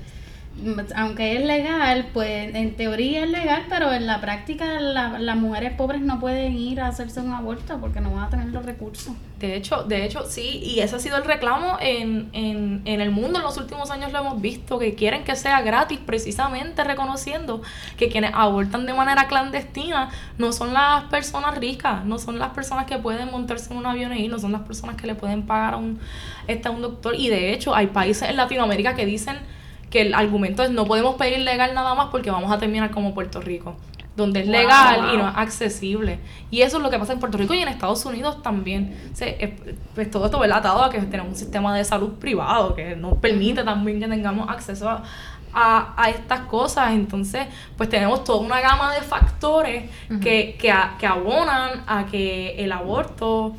[0.95, 6.01] aunque es legal, pues en teoría es legal, pero en la práctica las mujeres pobres
[6.01, 9.13] no pueden ir a hacerse un aborto porque no van a tener los recursos.
[9.39, 13.11] De hecho, de hecho sí, y ese ha sido el reclamo en, en, en el
[13.11, 17.61] mundo en los últimos años lo hemos visto, que quieren que sea gratis precisamente reconociendo
[17.97, 22.85] que quienes abortan de manera clandestina no son las personas ricas, no son las personas
[22.85, 25.45] que pueden montarse en un avión y ir, no son las personas que le pueden
[25.45, 25.99] pagar a un,
[26.47, 27.13] este, a un doctor.
[27.15, 29.37] Y de hecho hay países en Latinoamérica que dicen
[29.95, 33.13] que el argumento es no podemos pedir legal nada más porque vamos a terminar como
[33.13, 33.77] Puerto Rico,
[34.17, 36.19] donde es legal y no es accesible.
[36.51, 38.93] Y eso es lo que pasa en Puerto Rico y en Estados Unidos también.
[39.93, 43.63] pues todo esto atado a que tenemos un sistema de salud privado que nos permite
[43.63, 45.01] también que tengamos acceso a,
[45.53, 46.91] a, estas cosas.
[46.91, 49.89] Entonces, pues tenemos toda una gama de factores
[50.21, 53.55] que, que, que abonan a que el aborto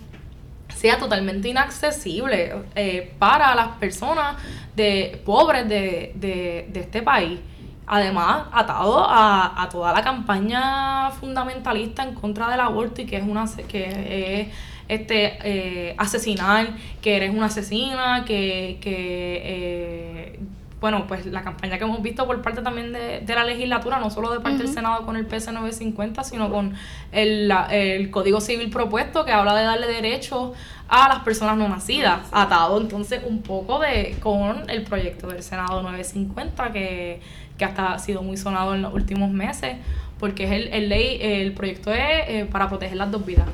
[0.77, 4.37] sea totalmente inaccesible eh, para las personas
[4.77, 7.41] de pobres de, de, de este país.
[7.89, 13.23] Además, atado a, a, toda la campaña fundamentalista en contra del aborto y que es
[13.23, 14.49] una que es
[14.89, 20.41] este eh, asesinar, que eres una asesina, que, que eh,
[20.81, 24.11] bueno, pues la campaña que hemos visto por parte también de, de la legislatura, no
[24.11, 26.75] solo de parte del Senado con el PS 950, sino con
[27.13, 30.53] el, el Código Civil propuesto que habla de darle derechos
[30.89, 35.83] a las personas no nacidas, atado entonces un poco de con el proyecto del Senado
[35.83, 37.21] 950 que,
[37.59, 39.77] que hasta ha sido muy sonado en los últimos meses
[40.19, 43.47] porque es el, el ley, el proyecto es eh, para proteger las dos vidas.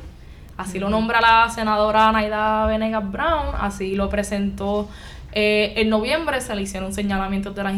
[0.55, 4.87] Así lo nombra la senadora Naida Venegas Brown, así lo presentó
[5.35, 7.73] eh, en noviembre, se le hicieron señalamientos de las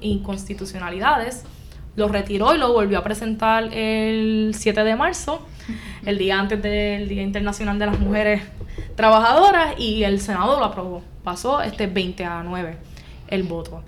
[0.00, 1.44] inconstitucionalidades,
[1.96, 5.46] lo retiró y lo volvió a presentar el 7 de marzo,
[6.04, 8.42] el día antes del Día Internacional de las Mujeres
[8.96, 11.02] Trabajadoras, y el Senado lo aprobó.
[11.22, 12.76] Pasó este 20 a 9
[13.28, 13.82] el voto.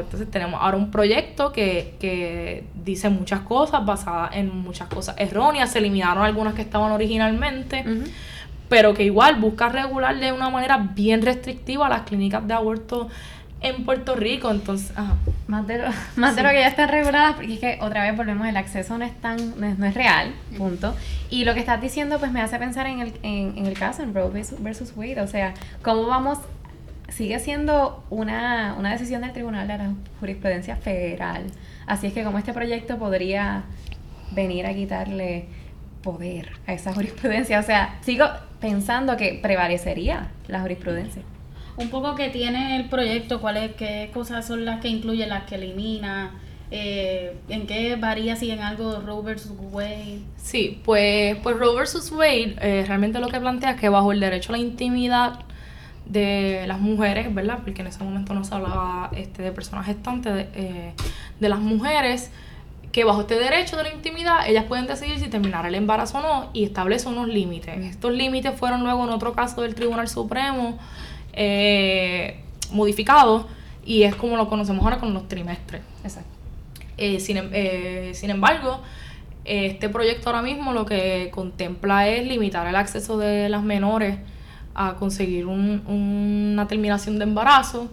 [0.00, 5.72] entonces tenemos ahora un proyecto que, que dice muchas cosas basadas en muchas cosas erróneas.
[5.72, 7.84] Se eliminaron algunas que estaban originalmente,
[8.70, 13.08] pero que igual busca regular de una manera bien restrictiva las clínicas de aborto
[13.60, 14.50] en Puerto Rico.
[14.50, 14.92] Entonces,
[15.48, 18.16] Más, de lo, más de lo que ya están reguladas, porque es que otra vez
[18.16, 20.94] volvemos, el acceso no es tan, no es, real, punto.
[21.28, 24.02] Y lo que estás diciendo, pues me hace pensar en el, en, en el caso,
[24.02, 24.30] en Roe
[24.60, 25.52] versus Wade, o sea,
[25.82, 26.38] cómo vamos
[27.08, 31.46] sigue siendo una, una decisión del Tribunal de la Jurisprudencia Federal.
[31.86, 33.64] Así es que como este proyecto podría
[34.30, 35.46] venir a quitarle
[36.02, 37.58] poder a esa jurisprudencia.
[37.58, 38.26] O sea, sigo
[38.60, 41.22] pensando que prevalecería la jurisprudencia.
[41.76, 45.54] Un poco que tiene el proyecto, cuáles qué cosas son las que incluye, las que
[45.54, 46.32] elimina,
[46.70, 50.20] eh, en qué varía si en algo Roe versus Wade.
[50.36, 54.20] Sí, pues, pues Roe versus Wade eh, realmente lo que plantea es que bajo el
[54.20, 55.40] derecho a la intimidad
[56.06, 57.60] de las mujeres, ¿verdad?
[57.64, 60.92] Porque en ese momento no se hablaba este, de personas gestantes, de, eh,
[61.38, 62.30] de las mujeres
[62.92, 66.22] que bajo este derecho de la intimidad ellas pueden decidir si terminar el embarazo o
[66.22, 67.78] no y establece unos límites.
[67.84, 70.78] Estos límites fueron luego en otro caso del Tribunal Supremo
[71.32, 72.40] eh,
[72.72, 73.46] modificados
[73.84, 75.82] y es como lo conocemos ahora con los trimestres.
[76.02, 76.30] Exacto.
[76.96, 78.80] Eh, sin, em, sin embargo,
[79.44, 84.18] este proyecto ahora mismo lo que contempla es limitar el acceso de las menores
[84.74, 87.88] a conseguir un, una terminación de embarazo.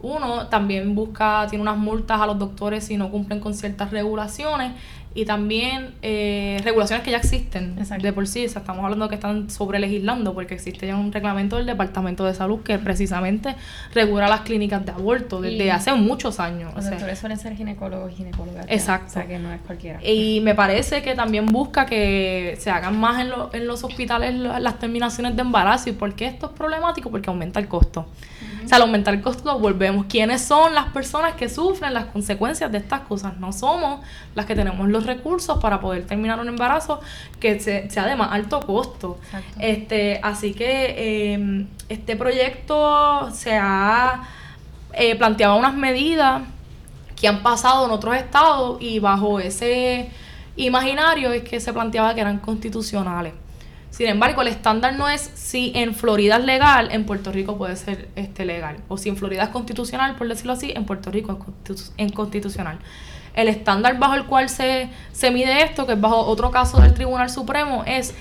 [0.00, 4.72] Uno también busca, tiene unas multas a los doctores si no cumplen con ciertas regulaciones
[5.14, 8.46] y también eh, regulaciones que ya existen de por sí.
[8.46, 12.24] O sea, estamos hablando que están sobre legislando porque existe ya un reglamento del Departamento
[12.24, 13.56] de Salud que precisamente
[13.92, 16.72] regula las clínicas de aborto desde hace muchos años.
[16.74, 18.66] Los doctores suelen ser ginecólogos y ginecólogas.
[18.68, 19.08] Exacto.
[19.08, 19.98] O sea, que no es cualquiera.
[20.04, 24.78] Y me parece que también busca que se hagan más en, en los hospitales las
[24.78, 25.90] terminaciones de embarazo.
[25.90, 27.10] ¿Y por qué esto es problemático?
[27.10, 28.06] Porque aumenta el costo.
[28.68, 30.04] O sea, al aumentar el costo volvemos.
[30.10, 33.38] ¿Quiénes son las personas que sufren las consecuencias de estas cosas?
[33.38, 34.00] No somos
[34.34, 37.00] las que tenemos los recursos para poder terminar un embarazo
[37.40, 39.18] que sea de más alto costo.
[39.58, 44.28] Este, así que em, este proyecto se ha
[44.92, 46.42] eh, planteado unas medidas
[47.18, 50.10] que han pasado en otros estados y bajo ese
[50.56, 53.32] imaginario es que se planteaba que eran constitucionales.
[53.90, 57.76] Sin embargo, el estándar no es si en Florida es legal, en Puerto Rico puede
[57.76, 58.76] ser este legal.
[58.88, 61.38] O si en Florida es constitucional, por decirlo así, en Puerto Rico
[61.96, 62.78] es constitucional.
[63.34, 66.94] El estándar bajo el cual se, se mide esto, que es bajo otro caso del
[66.94, 68.14] Tribunal Supremo, es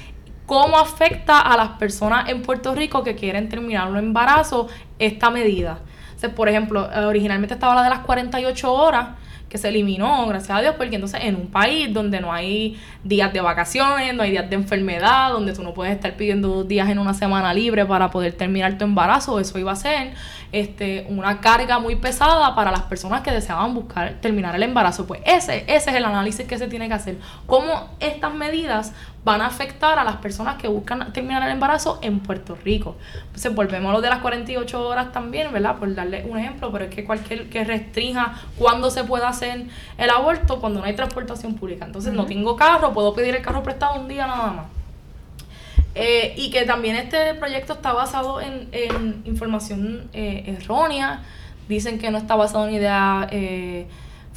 [0.46, 5.80] cómo afecta a las personas en Puerto Rico que quieren terminar un embarazo esta medida.
[6.26, 9.10] O por ejemplo, originalmente estaba la de las 48 horas,
[9.50, 13.32] que se eliminó, gracias a Dios, porque entonces en un país donde no hay días
[13.32, 16.90] de vacaciones, no hay días de enfermedad, donde tú no puedes estar pidiendo dos días
[16.90, 20.14] en una semana libre para poder terminar tu embarazo, eso iba a ser
[20.52, 25.08] este, una carga muy pesada para las personas que deseaban buscar terminar el embarazo.
[25.08, 27.18] Pues ese, ese es el análisis que se tiene que hacer.
[27.46, 28.94] Cómo estas medidas
[29.28, 32.96] van a afectar a las personas que buscan terminar el embarazo en Puerto Rico.
[33.26, 35.76] Entonces volvemos a lo de las 48 horas también, ¿verdad?
[35.76, 39.66] Por darle un ejemplo, pero es que cualquier que restrinja cuándo se puede hacer
[39.98, 41.84] el aborto cuando no hay transportación pública.
[41.84, 44.66] Entonces no tengo carro, puedo pedir el carro prestado un día nada más.
[45.94, 48.70] Eh, y que también este proyecto está basado en,
[49.26, 51.20] información eh, errónea.
[51.68, 53.88] Dicen que no está basado en ideas eh,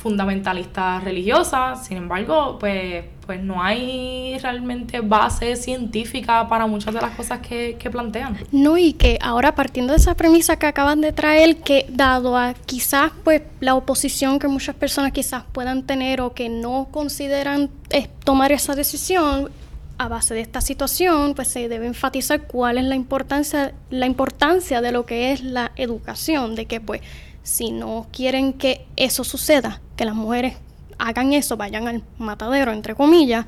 [0.00, 1.86] fundamentalistas religiosas.
[1.86, 7.76] Sin embargo, pues, pues no hay realmente base científica para muchas de las cosas que,
[7.78, 8.38] que plantean.
[8.50, 12.54] No, y que ahora partiendo de esa premisa que acaban de traer, que dado a
[12.54, 17.70] quizás pues la oposición que muchas personas quizás puedan tener o que no consideran
[18.24, 19.50] tomar esa decisión,
[19.98, 24.80] a base de esta situación, pues se debe enfatizar cuál es la importancia, la importancia
[24.80, 27.02] de lo que es la educación, de que pues
[27.42, 30.54] si no quieren que eso suceda, que las mujeres
[30.96, 33.44] hagan eso, vayan al matadero, entre comillas,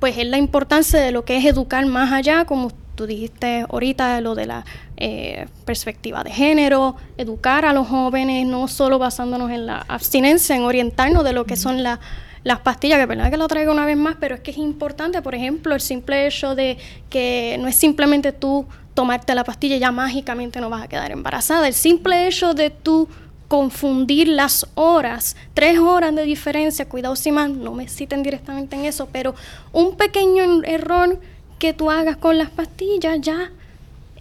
[0.00, 4.20] pues es la importancia de lo que es educar más allá, como tú dijiste ahorita,
[4.20, 4.64] lo de la
[4.96, 10.64] eh, perspectiva de género, educar a los jóvenes, no solo basándonos en la abstinencia, en
[10.64, 12.00] orientarnos de lo que son las
[12.42, 15.22] las pastillas, que verdad que lo traigo una vez más, pero es que es importante,
[15.22, 16.76] por ejemplo, el simple hecho de
[17.10, 21.12] que no es simplemente tú tomarte la pastilla y ya mágicamente no vas a quedar
[21.12, 21.68] embarazada.
[21.68, 23.08] El simple hecho de tú
[23.52, 28.86] confundir las horas, tres horas de diferencia, cuidado si más, no me citen directamente en
[28.86, 29.34] eso, pero
[29.74, 31.20] un pequeño error
[31.58, 33.52] que tú hagas con las pastillas ya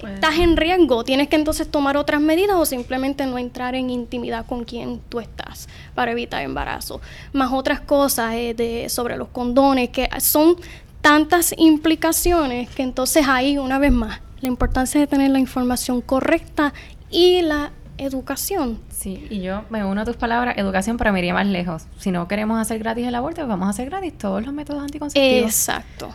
[0.06, 4.46] estás en riesgo, tienes que entonces tomar otras medidas o simplemente no entrar en intimidad
[4.46, 7.00] con quien tú estás para evitar embarazo.
[7.32, 10.58] Más otras cosas eh, de, sobre los condones, que son
[11.00, 16.74] tantas implicaciones que entonces ahí, una vez más, la importancia de tener la información correcta
[17.10, 18.80] y la educación.
[18.90, 21.86] Sí, y yo me uno a tus palabras, educación, para me iría más lejos.
[21.98, 25.50] Si no queremos hacer gratis el aborto, vamos a hacer gratis todos los métodos anticonceptivos.
[25.50, 26.14] Exacto.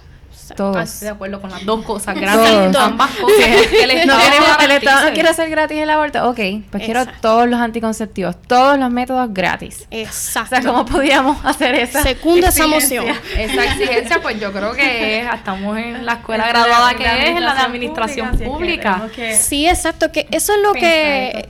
[0.54, 0.82] Todos.
[0.82, 2.14] Estoy de acuerdo con las dos cosas.
[2.20, 2.76] Gracias.
[2.76, 3.38] Ambas cosas.
[3.82, 6.28] el Estado, no, el Estado no quiere hacer gratis el aborto.
[6.28, 9.87] Ok, pues quiero todos los anticonceptivos, todos los métodos gratis.
[9.90, 10.56] Exacto.
[10.56, 13.06] O sea, ¿cómo podíamos hacer esa Segunda esa moción.
[13.37, 17.44] Esa exigencia, pues yo creo que es, estamos en la escuela graduada que es, en
[17.44, 19.09] la de administración pública.
[19.38, 20.12] Sí, exacto.
[20.12, 21.48] Que eso es lo que,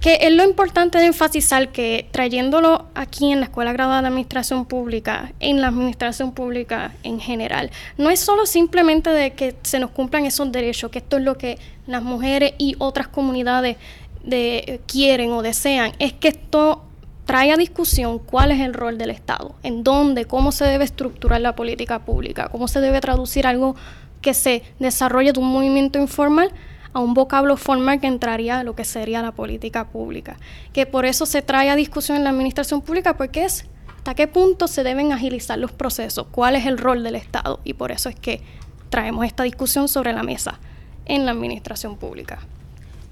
[0.00, 4.66] que es lo importante de enfatizar, que trayéndolo aquí en la escuela graduada de administración
[4.66, 9.90] pública, en la administración pública en general, no es solo simplemente de que se nos
[9.90, 13.78] cumplan esos derechos, que esto es lo que las mujeres y otras comunidades
[14.22, 16.84] de, eh, quieren o desean, es que esto
[17.24, 21.40] trae a discusión cuál es el rol del Estado, en dónde, cómo se debe estructurar
[21.40, 23.76] la política pública, cómo se debe traducir algo
[24.20, 26.52] que se desarrolle de un movimiento informal
[26.92, 30.36] a un vocablo formal que entraría a lo que sería la política pública.
[30.74, 33.64] Que por eso se trae a discusión en la administración pública, porque es
[34.08, 37.74] hasta qué punto se deben agilizar los procesos, cuál es el rol del Estado y
[37.74, 38.40] por eso es que
[38.88, 40.58] traemos esta discusión sobre la mesa
[41.04, 42.38] en la administración pública.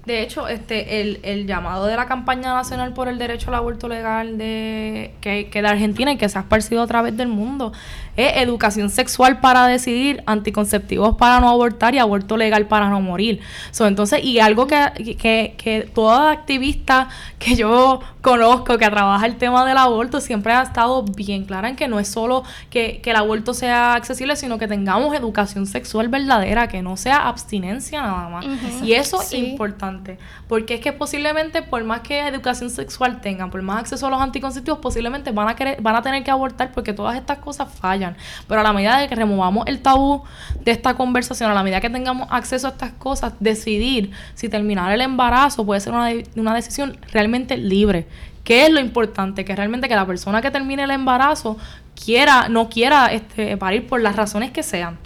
[0.07, 3.87] De hecho, este, el, el, llamado de la campaña nacional por el derecho al aborto
[3.87, 7.73] legal de que, que de Argentina y que se ha esparcido a través del mundo
[8.17, 13.39] es educación sexual para decidir, anticonceptivos para no abortar y aborto legal para no morir.
[13.71, 19.37] So, entonces, y algo que, que, que toda activista que yo conozco que trabaja el
[19.37, 23.11] tema del aborto siempre ha estado bien clara en que no es solo que, que
[23.11, 28.29] el aborto sea accesible, sino que tengamos educación sexual verdadera, que no sea abstinencia nada
[28.29, 28.45] más.
[28.83, 33.61] Y eso es importante porque es que posiblemente, por más que educación sexual tengan, por
[33.61, 36.93] más acceso a los anticonceptivos, posiblemente van a, querer, van a tener que abortar porque
[36.93, 38.06] todas estas cosas fallan.
[38.47, 40.23] Pero a la medida de que removamos el tabú
[40.63, 44.91] de esta conversación, a la medida que tengamos acceso a estas cosas, decidir si terminar
[44.91, 48.07] el embarazo puede ser una, decisión realmente libre.
[48.43, 49.43] ¿Qué es lo importante?
[49.43, 51.57] Que realmente que la persona que termine el embarazo
[52.01, 54.97] quiera, no quiera este, parir por las razones que sean.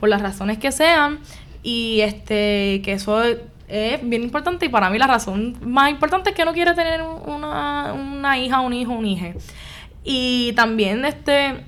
[0.00, 1.20] Por las razones que sean.
[1.62, 3.22] Y este, que eso
[3.68, 7.02] es bien importante y para mí la razón más importante es que no quiere tener
[7.02, 9.26] una, una hija, un hijo, un hijo.
[10.04, 11.64] Y también este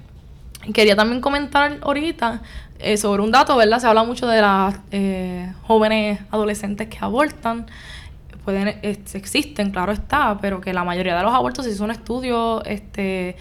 [0.73, 2.43] quería también comentar ahorita
[2.79, 3.79] eh, sobre un dato, ¿verdad?
[3.79, 7.67] Se habla mucho de las eh, jóvenes adolescentes que abortan.
[8.45, 13.37] Pueden, existen, claro está, pero que la mayoría de los abortos, si son estudios este,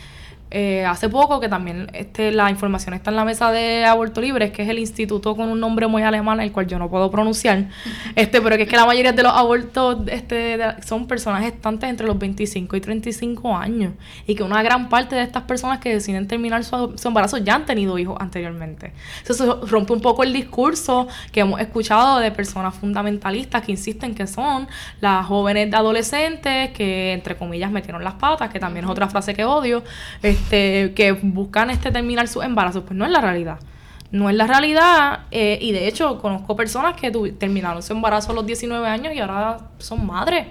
[0.52, 4.52] eh, hace poco, que también este, la información está en la mesa de aborto libre,
[4.52, 7.68] que es el instituto con un nombre muy alemán, el cual yo no puedo pronunciar,
[8.16, 12.08] este, pero que es que la mayoría de los abortos este, son personas gestantes entre
[12.08, 13.94] los 25 y 35 años,
[14.26, 17.66] y que una gran parte de estas personas que deciden terminar su, embarazo ya han
[17.68, 18.94] tenido hijos anteriormente.
[19.28, 24.26] Eso rompe un poco el discurso que hemos escuchado de personas fundamentalistas que insisten que
[24.26, 24.68] son
[25.00, 29.36] las jóvenes de adolescentes que, entre comillas, metieron las patas, que también es otra frase
[29.36, 29.84] que odio.
[30.24, 33.60] Este, que buscan este terminar su embarazo, pues no es la realidad.
[34.12, 38.36] No es la realidad eh, y de hecho conozco personas que terminaron su embarazo a
[38.36, 40.48] los 19 años y ahora son madres.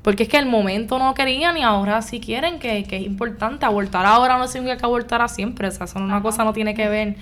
[0.00, 3.66] Porque es que el momento no querían y ahora sí quieren, que, que es importante.
[3.66, 5.68] Abortar ahora no significa que abortar siempre.
[5.68, 7.16] O sea, eso una cosa no tiene que ver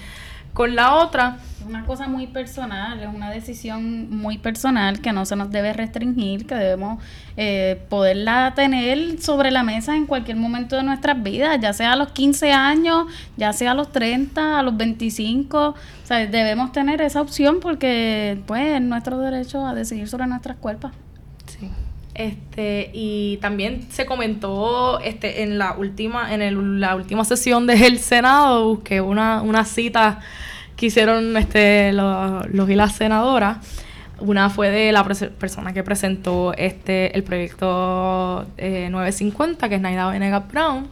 [0.55, 1.37] con la otra.
[1.67, 6.47] Una cosa muy personal, es una decisión muy personal que no se nos debe restringir,
[6.47, 7.03] que debemos
[7.39, 11.97] eh, poderla tener sobre la mesa en cualquier momento de nuestras vidas, ya sea a
[11.97, 13.07] los 15 años,
[13.39, 15.69] ya sea a los 30, a los 25.
[15.69, 20.59] O sea, debemos tener esa opción porque pues es nuestro derecho a decidir sobre nuestras
[20.59, 20.93] cuerpos.
[21.47, 21.71] Sí.
[22.15, 27.99] Este, y también se comentó este, en la última, en el, la última sesión del
[27.99, 30.21] Senado, busqué una, una cita
[30.77, 33.59] que hicieron este, los, los y las senadoras.
[34.21, 40.09] Una fue de la persona que presentó este el proyecto 950, eh, que es Naida
[40.09, 40.87] Venegas Brown.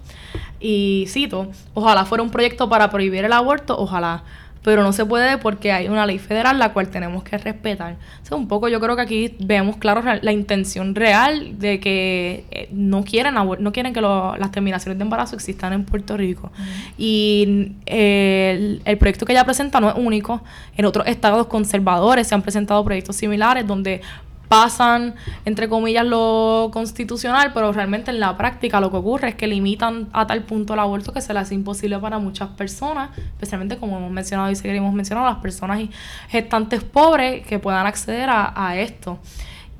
[0.59, 4.25] Y cito, ojalá fuera un proyecto para prohibir el aborto, ojalá
[4.63, 7.97] pero no se puede porque hay una ley federal la cual tenemos que respetar.
[8.31, 12.69] O un poco yo creo que aquí vemos claro la intención real de que eh,
[12.73, 16.51] no quieren no quieren que las terminaciones de embarazo existan en Puerto Rico.
[16.97, 20.43] Y eh, el, proyecto que ella presenta no es único.
[20.77, 24.01] En otros estados conservadores se han presentado proyectos similares donde
[24.49, 25.15] pasan,
[25.45, 30.09] entre comillas, lo constitucional, pero realmente en la práctica lo que ocurre es que limitan
[30.13, 33.97] a tal punto el aborto que se le hace imposible para muchas personas, especialmente como
[33.97, 35.81] hemos mencionado y seguiremos mencionando, las personas
[36.29, 39.19] gestantes pobres que puedan acceder a, a esto.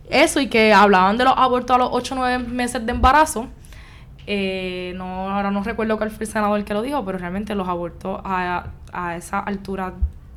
[0.09, 3.49] Eso y que hablaban de los abortos a los 8 o 9 meses de embarazo.
[4.27, 7.69] Eh, no, ahora no recuerdo cuál fue el senador que lo dijo, pero realmente los
[7.69, 9.95] abortos a, a esa altura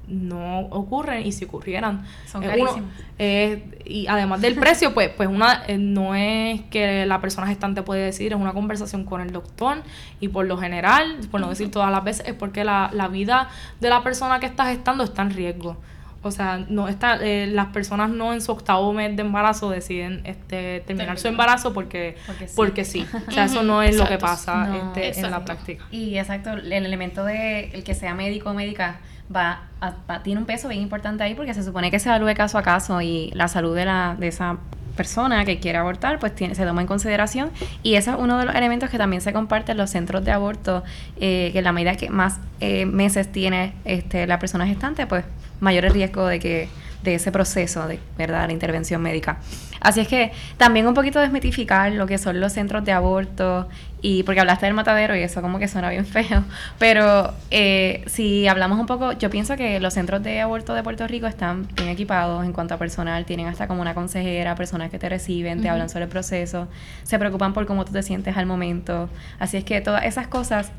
[0.08, 2.82] no ocurren y si ocurrieran son eh, carísimos.
[3.20, 7.82] eh, y además del precio pues pues una eh, no es que la persona gestante
[7.82, 9.82] puede decir es una conversación con el doctor
[10.20, 13.49] y por lo general por no decir todas las veces es porque la, la vida
[13.80, 15.78] de la persona que está gestando está en riesgo
[16.26, 20.22] o sea, no está, eh, las personas no en su octavo mes de embarazo deciden
[20.24, 22.53] este, terminar su embarazo porque, Porque sí.
[22.56, 23.08] porque sí.
[23.28, 25.86] O sea, eso no es lo que pasa No, este, en la práctica.
[25.91, 29.01] Y exacto, el elemento de el que sea médico o médica
[29.34, 32.58] va, a- tiene un peso bien importante ahí porque se supone que se evalúe caso
[32.58, 34.58] a caso y la salud de, la, de esa
[34.96, 37.52] persona que quiere abortar pues tiene, se toma en consideración.
[37.84, 40.32] Y eso es uno de los elementos que también se comparte en los centros de
[40.32, 40.84] aborto
[41.20, 45.26] eh, que en la medida que más eh, meses tiene este, la persona gestante pues
[45.60, 46.70] mayor el riesgo de que
[47.06, 49.38] de ese proceso de verdad la intervención médica.
[49.80, 53.70] Así es que también un poquito desmitificar lo que son los centros de aborto
[54.01, 56.43] y porque hablaste del matadero y eso como que suena bien feo
[56.78, 61.08] pero eh, si hablamos un poco yo pienso que los centros de aborto de Puerto
[61.08, 64.99] Rico están bien equipados en cuanto a personal tienen hasta como una consejera personas que
[64.99, 66.68] te reciben te hablan sobre el proceso
[67.03, 69.10] se preocupan por cómo tú te sientes al momento.
[69.39, 70.72] Así es que todas esas cosas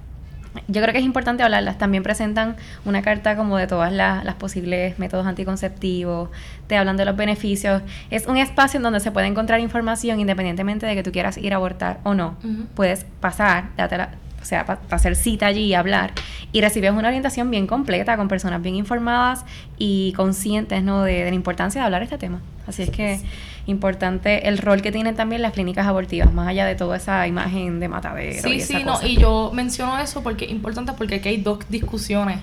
[0.69, 1.79] yo creo que es importante hablarlas.
[1.79, 6.31] También presentan una carta como de todas las, las posibles métodos anticonceptivos,
[6.67, 7.83] te hablan de los beneficios.
[8.11, 11.53] Es un espacio en donde se puede encontrar información independientemente de que tú quieras ir
[11.53, 12.37] a abortar o no.
[12.75, 16.13] Puedes pasar, date la- o sea, para hacer cita allí y hablar.
[16.53, 19.45] Y recibes una orientación bien completa con personas bien informadas
[19.77, 21.03] y conscientes ¿no?
[21.03, 22.41] de, de la importancia de hablar este tema.
[22.69, 23.19] Así es que
[23.67, 27.81] importante el rol que tienen también las clínicas abortivas, más allá de toda esa imagen
[27.81, 28.43] de matadero.
[28.43, 31.37] Sí, y esa sí, no, y yo menciono eso porque es importante porque aquí hay
[31.39, 32.39] dos discusiones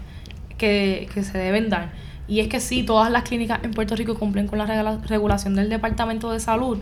[0.58, 1.92] que, que se deben dar.
[2.28, 5.56] Y es que sí, todas las clínicas en Puerto Rico cumplen con la regula- regulación
[5.56, 6.78] del Departamento de Salud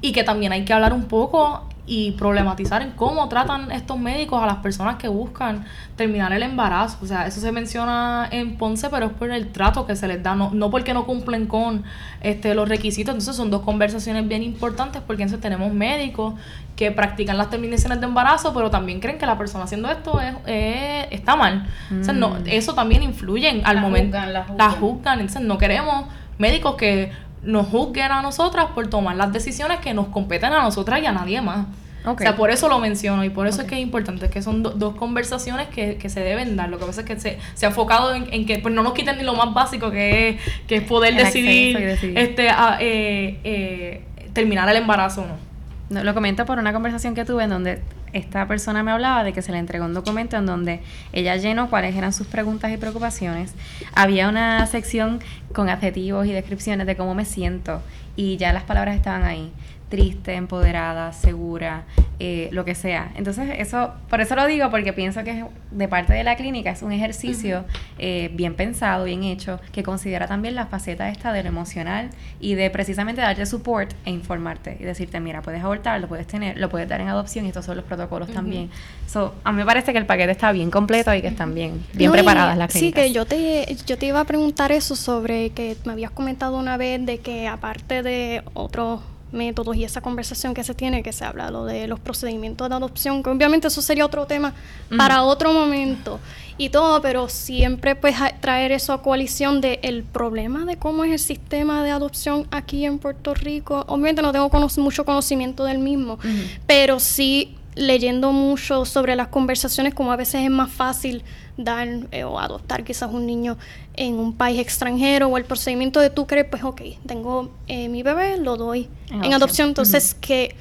[0.00, 4.42] y que también hay que hablar un poco y problematizar en cómo tratan estos médicos
[4.42, 5.64] a las personas que buscan
[5.96, 6.98] terminar el embarazo.
[7.02, 10.22] O sea, eso se menciona en Ponce, pero es por el trato que se les
[10.22, 11.84] da, no, no porque no cumplen con
[12.20, 13.12] este, los requisitos.
[13.14, 16.34] Entonces son dos conversaciones bien importantes porque entonces tenemos médicos
[16.76, 20.34] que practican las terminaciones de embarazo, pero también creen que la persona haciendo esto es,
[20.46, 21.66] es- está mal.
[22.00, 22.42] O sea, no, Mm.
[22.46, 24.16] eso también influye al La momento.
[24.18, 24.70] juzgan, la La juzgan.
[24.80, 25.20] juzgan.
[25.20, 26.04] Entonces no queremos
[26.36, 27.10] médicos que
[27.48, 31.12] nos juzguen a nosotras por tomar las decisiones que nos competen a nosotras y a
[31.12, 31.66] nadie más.
[32.04, 34.40] O sea, por eso lo menciono y por eso es que es importante, es que
[34.40, 36.68] son do- dos conversaciones que, que se deben dar.
[36.68, 38.92] Lo que pasa es que se, se ha enfocado en, en que pues, no nos
[38.92, 40.36] quiten ni lo más básico que es,
[40.68, 41.76] que es poder El decidir,
[42.18, 45.47] este a- eh, eh, terminar el embarazo o no.
[45.90, 47.82] No, lo comento por una conversación que tuve en donde
[48.12, 50.80] esta persona me hablaba de que se le entregó un documento en donde
[51.12, 53.54] ella llenó cuáles eran sus preguntas y preocupaciones.
[53.94, 55.20] Había una sección
[55.54, 57.80] con adjetivos y descripciones de cómo me siento
[58.16, 59.50] y ya las palabras estaban ahí.
[59.88, 61.84] Triste, empoderada, segura,
[62.20, 63.10] eh, lo que sea.
[63.16, 66.82] Entonces, eso, por eso lo digo, porque pienso que de parte de la clínica es
[66.82, 67.64] un ejercicio
[67.98, 72.54] eh, bien pensado, bien hecho, que considera también la faceta esta de lo emocional y
[72.54, 76.68] de precisamente darte support e informarte y decirte, mira, puedes abortar, lo puedes tener, lo
[76.68, 78.68] puedes dar en adopción y estos son los protocolos también.
[79.06, 81.82] So, a mí me parece que el paquete está bien completo y que están bien,
[81.94, 83.04] bien No, y- preparadas las Sí, clínicas.
[83.04, 86.76] que yo te, yo te iba a preguntar eso sobre que me habías comentado una
[86.76, 89.00] vez de que aparte de otros
[89.32, 92.74] métodos y esa conversación que se tiene, que se habla lo de los procedimientos de
[92.74, 94.54] adopción, que obviamente eso sería otro tema
[94.96, 96.18] para otro momento
[96.56, 101.12] y todo, pero siempre pues traer eso a coalición de el problema de cómo es
[101.12, 103.84] el sistema de adopción aquí en Puerto Rico.
[103.86, 106.18] Obviamente no tengo cono- mucho conocimiento del mismo,
[106.66, 111.22] pero sí leyendo mucho sobre las conversaciones, como a veces es más fácil
[111.58, 113.58] dar eh, o adoptar quizás un niño
[113.94, 118.02] en un país extranjero o el procedimiento de tú creer, pues ok, tengo eh, mi
[118.02, 119.68] bebé, lo doy En en, adopción.
[119.68, 120.54] Entonces que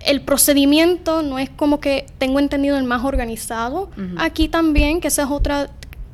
[0.00, 3.90] el procedimiento no es como que tengo entendido el más organizado.
[4.16, 5.66] Aquí también, que ese es otro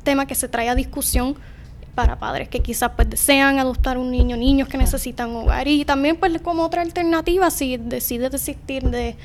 [0.03, 1.35] tema que se trae a discusión
[1.93, 5.67] para padres que quizás pues desean adoptar un niño, niños que necesitan hogar.
[5.67, 9.15] Y también pues como otra alternativa si decides desistir de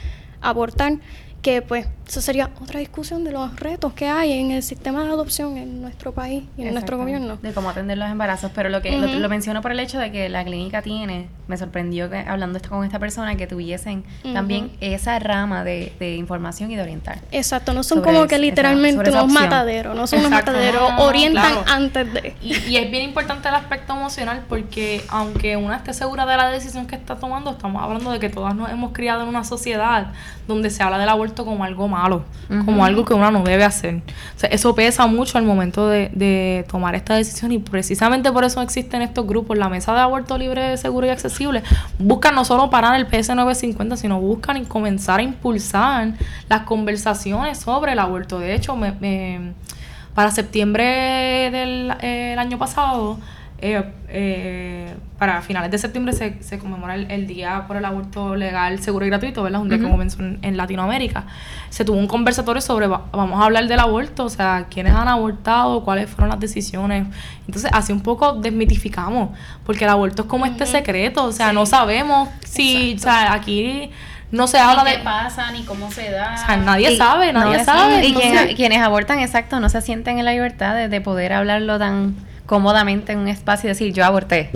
[0.40, 0.98] abortar,
[1.42, 5.10] que pues eso sería otra discusión de los retos que hay en el sistema de
[5.10, 7.38] adopción en nuestro país y en nuestro gobierno.
[7.40, 10.10] De cómo atender los embarazos, pero lo que lo, lo, menciono por el hecho de
[10.10, 14.72] que la clínica tiene, me sorprendió que hablando esto con esta persona que tuviesen también
[14.80, 17.20] esa rama de, de, información y de orientar.
[17.30, 22.34] Exacto, no son como que literalmente unos mataderos, no son unos mataderos, orientan antes de.
[22.42, 26.50] Y, y, es bien importante el aspecto emocional porque aunque una esté segura de la
[26.50, 30.12] decisión que está tomando, estamos hablando de que todas nos hemos criado en una sociedad
[30.48, 32.24] donde se habla del aborto como algo malo,
[32.64, 33.96] como algo que uno no debe hacer.
[34.36, 38.44] O sea, eso pesa mucho al momento de, de, tomar esta decisión y precisamente por
[38.44, 39.58] eso existen estos grupos.
[39.58, 41.62] La Mesa de Aborto Libre, Seguro y Accesible
[41.98, 46.14] buscan no solo parar el PS 950, sino buscan comenzar a impulsar
[46.48, 48.38] las conversaciones sobre el aborto.
[48.38, 49.52] De hecho, me,
[50.14, 53.18] para septiembre del eh, año pasado,
[53.62, 58.80] eh, eh, para finales de septiembre se, se conmemora el, Día por el Aborto Legal,
[58.80, 59.60] Seguro y Gratuito, ¿verdad?
[59.60, 61.26] Un día que comenzó en, Latinoamérica.
[61.68, 65.84] Se tuvo un conversatorio sobre, vamos a hablar del aborto, o sea, quiénes han abortado,
[65.84, 67.06] cuáles fueron las decisiones.
[67.46, 69.30] Entonces, así un poco desmitificamos,
[69.66, 73.90] porque el aborto es como este secreto, o sea, no sabemos si, o sea, aquí
[74.32, 76.34] no se habla de qué pasa ni cómo se da.
[76.34, 78.06] O sea, nadie sabe, nadie sabe.
[78.06, 82.29] Y quienes, abortan, exacto, no se sienten en la libertad de, de poder hablarlo tan
[82.50, 84.50] cómodamente en un espacio y decir yo aborté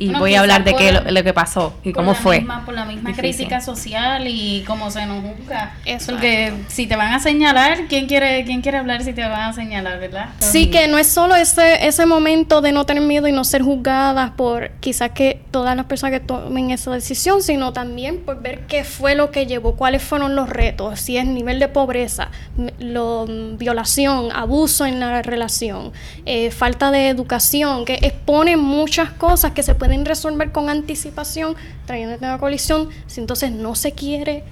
[0.00, 2.44] y voy a hablar de qué lo, que pasó y cómo fue.
[2.64, 5.74] por la misma crítica social y cómo se nos juzga.
[5.84, 6.12] Eso.
[6.12, 9.52] Porque si te van a señalar, ¿quién quiere, quién quiere hablar si te van a
[9.52, 10.30] señalar, verdad?
[10.38, 13.60] Sí, que no es solo ese, ese momento de no tener miedo y no ser
[13.60, 18.66] juzgadas por quizás que todas las personas que tomen esa decisión, sino también por ver
[18.66, 22.30] qué fue lo que llevó, cuáles fueron los retos, si es nivel de pobreza,
[22.78, 23.26] lo,
[23.58, 25.92] violación, abuso en la relación,
[26.24, 31.54] eh, falta de educación, que expone muchas cosas que se pueden resolver con anticipación,
[31.86, 34.44] trayendo una colisión, si entonces no se quiere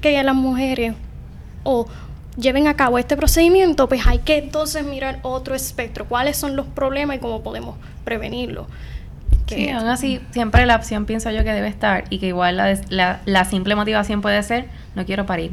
[0.00, 0.94] que las mujeres
[1.62, 1.86] o
[2.36, 6.66] lleven a cabo este procedimiento, pues hay que entonces mirar otro espectro, cuáles son los
[6.66, 8.66] problemas y cómo podemos prevenirlo.
[9.46, 12.76] Que aún así, siempre la opción pienso yo que debe estar y que igual la,
[12.88, 14.66] la, la simple motivación puede ser,
[14.96, 15.52] no quiero parir.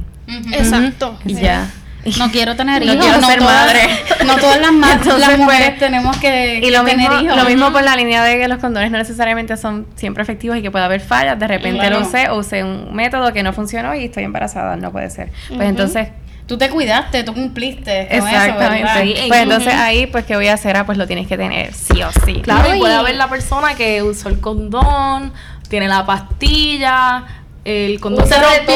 [0.52, 1.18] Exacto.
[1.26, 1.72] Y ya.
[2.18, 2.96] No quiero tener hijos.
[2.96, 3.82] No quiero ser madre.
[4.26, 4.74] No todas las,
[5.20, 8.48] las mujeres pues, tenemos que, y lo mismo, Lo mismo por la línea de que
[8.48, 11.38] los condones no necesariamente son siempre efectivos y que puede haber fallas.
[11.38, 14.78] De repente lo usé o usé un método que no funcionó y estoy embarazada.
[14.78, 15.30] No puede ser.
[15.50, 16.08] Pues entonces
[16.46, 18.08] tú te cuidaste, tú cumpliste.
[18.08, 19.14] Con Exactamente.
[19.14, 20.76] Eso, pues entonces ahí, pues, ¿qué voy a hacer?
[20.78, 22.42] Ah, pues lo tienes que tener, sí o sí.
[22.42, 25.34] Claro, y puede haber la persona que usó el condón,
[25.70, 27.24] tiene la pastilla,
[27.66, 28.76] el condón se rompió,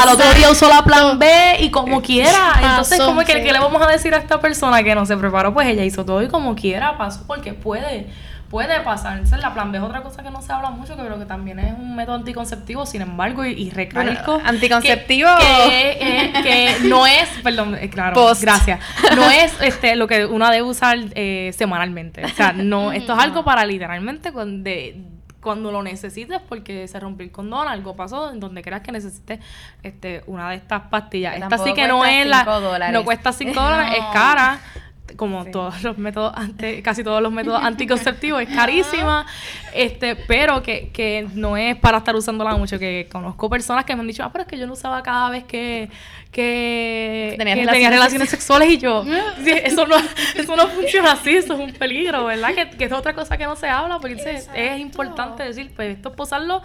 [0.00, 2.52] al otro día usó la plan B y como quiera.
[2.62, 5.52] Entonces, como que, ¿qué le vamos a decir a esta persona que no se preparó?
[5.52, 8.06] Pues ella hizo todo y como quiera pasó porque puede.
[8.48, 9.14] Puede pasar.
[9.14, 11.24] Entonces, la plan B es otra cosa que no se habla mucho, que creo que
[11.24, 12.84] también es un método anticonceptivo.
[12.84, 14.42] Sin embargo, y, recalco.
[14.44, 15.30] anticonceptivo.
[15.70, 18.78] Que, que, no es, perdón, eh, claro, gracias.
[19.16, 22.26] No es este lo que uno debe usar eh, semanalmente.
[22.26, 25.02] O sea, no, esto es algo para literalmente de,
[25.42, 29.40] cuando lo necesites porque se rompió el condón, algo pasó, en donde creas que necesites
[29.82, 31.36] este, una de estas pastillas.
[31.36, 32.44] Esta sí que no es la...
[32.92, 34.60] No cuesta 5 dólares, es cara
[35.16, 36.34] como todos los métodos,
[36.82, 39.26] casi todos los métodos anticonceptivos, es carísima,
[39.74, 44.00] este, pero que, que no es para estar usándola mucho, que conozco personas que me
[44.00, 45.90] han dicho, ah, pero es que yo no usaba cada vez que,
[46.30, 49.04] que, tenía, relaciones, sexuales y yo,
[49.46, 49.96] eso no,
[50.34, 52.54] eso no funciona así, eso es un peligro, ¿verdad?
[52.54, 54.14] Que, que es otra cosa que no se habla, porque
[54.54, 56.62] es importante decir, pues esto es posarlo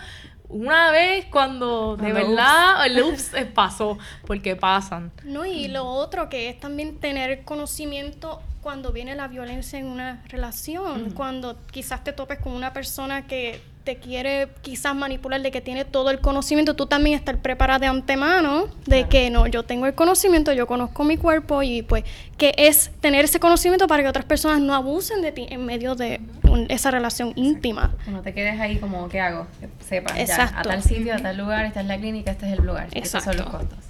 [0.50, 5.12] una vez cuando de verdad el ups pasó, porque pasan.
[5.24, 10.24] No, y lo otro que es también tener conocimiento cuando viene la violencia en una
[10.28, 15.62] relación, cuando quizás te topes con una persona que te quiere quizás manipular, de que
[15.62, 19.86] tiene todo el conocimiento, tú también estar preparada de antemano, de que no, yo tengo
[19.86, 22.04] el conocimiento, yo conozco mi cuerpo y pues
[22.38, 25.96] que es tener ese conocimiento para que otras personas no abusen de ti en medio
[25.96, 26.20] de
[26.68, 27.96] esa relación íntima.
[28.08, 29.48] No te quedes ahí como, ¿qué hago?
[29.88, 32.66] Sepas, ya, a tal sitio, a tal lugar, esta es la clínica, este es el
[32.66, 32.90] lugar.
[32.92, 33.32] Exacto.
[33.32, 33.87] Son los costos.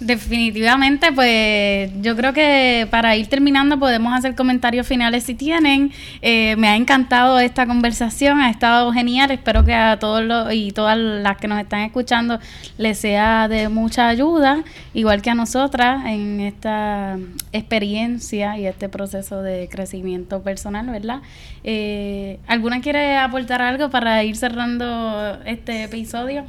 [0.00, 5.90] Definitivamente, pues yo creo que para ir terminando podemos hacer comentarios finales si tienen.
[6.22, 9.32] Eh, me ha encantado esta conversación, ha estado genial.
[9.32, 12.38] Espero que a todos los y todas las que nos están escuchando
[12.76, 14.62] les sea de mucha ayuda,
[14.94, 17.18] igual que a nosotras en esta
[17.52, 21.22] experiencia y este proceso de crecimiento personal, ¿verdad?
[21.64, 26.44] Eh, ¿Alguna quiere aportar algo para ir cerrando este episodio?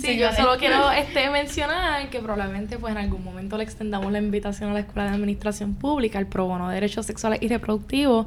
[0.00, 4.18] Sí, yo solo quiero este, mencionar que probablemente pues en algún momento le extendamos la
[4.18, 8.26] invitación a la Escuela de Administración Pública, el Pro Bono de Derechos Sexuales y Reproductivos.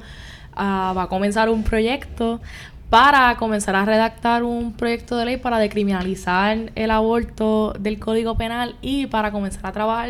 [0.55, 2.41] Ah, va a comenzar un proyecto
[2.89, 8.75] para comenzar a redactar un proyecto de ley para decriminalizar el aborto del Código Penal
[8.81, 10.09] y para comenzar a trabajar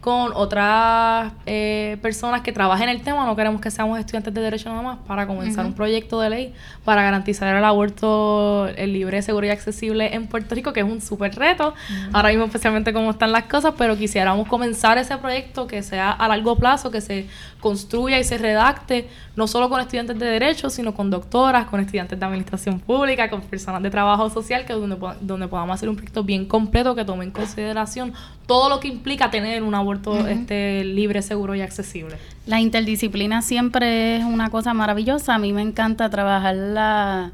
[0.00, 3.24] con otras eh, personas que trabajen el tema.
[3.26, 6.54] No queremos que seamos estudiantes de derecho nada más para comenzar un proyecto de ley
[6.84, 11.00] para garantizar el aborto el libre, seguro y accesible en Puerto Rico, que es un
[11.00, 11.74] súper reto.
[12.12, 16.28] Ahora mismo especialmente cómo están las cosas, pero quisiéramos comenzar ese proyecto que sea a
[16.28, 17.26] largo plazo, que se
[17.60, 22.17] construya y se redacte, no solo con estudiantes de derecho, sino con doctoras, con estudiantes
[22.18, 26.24] de administración pública, con personas de trabajo social, que donde, donde podamos hacer un proyecto
[26.24, 28.12] bien completo que tome en consideración
[28.46, 32.16] todo lo que implica tener un aborto este, libre, seguro y accesible.
[32.46, 35.34] La interdisciplina siempre es una cosa maravillosa.
[35.34, 37.32] A mí me encanta trabajar la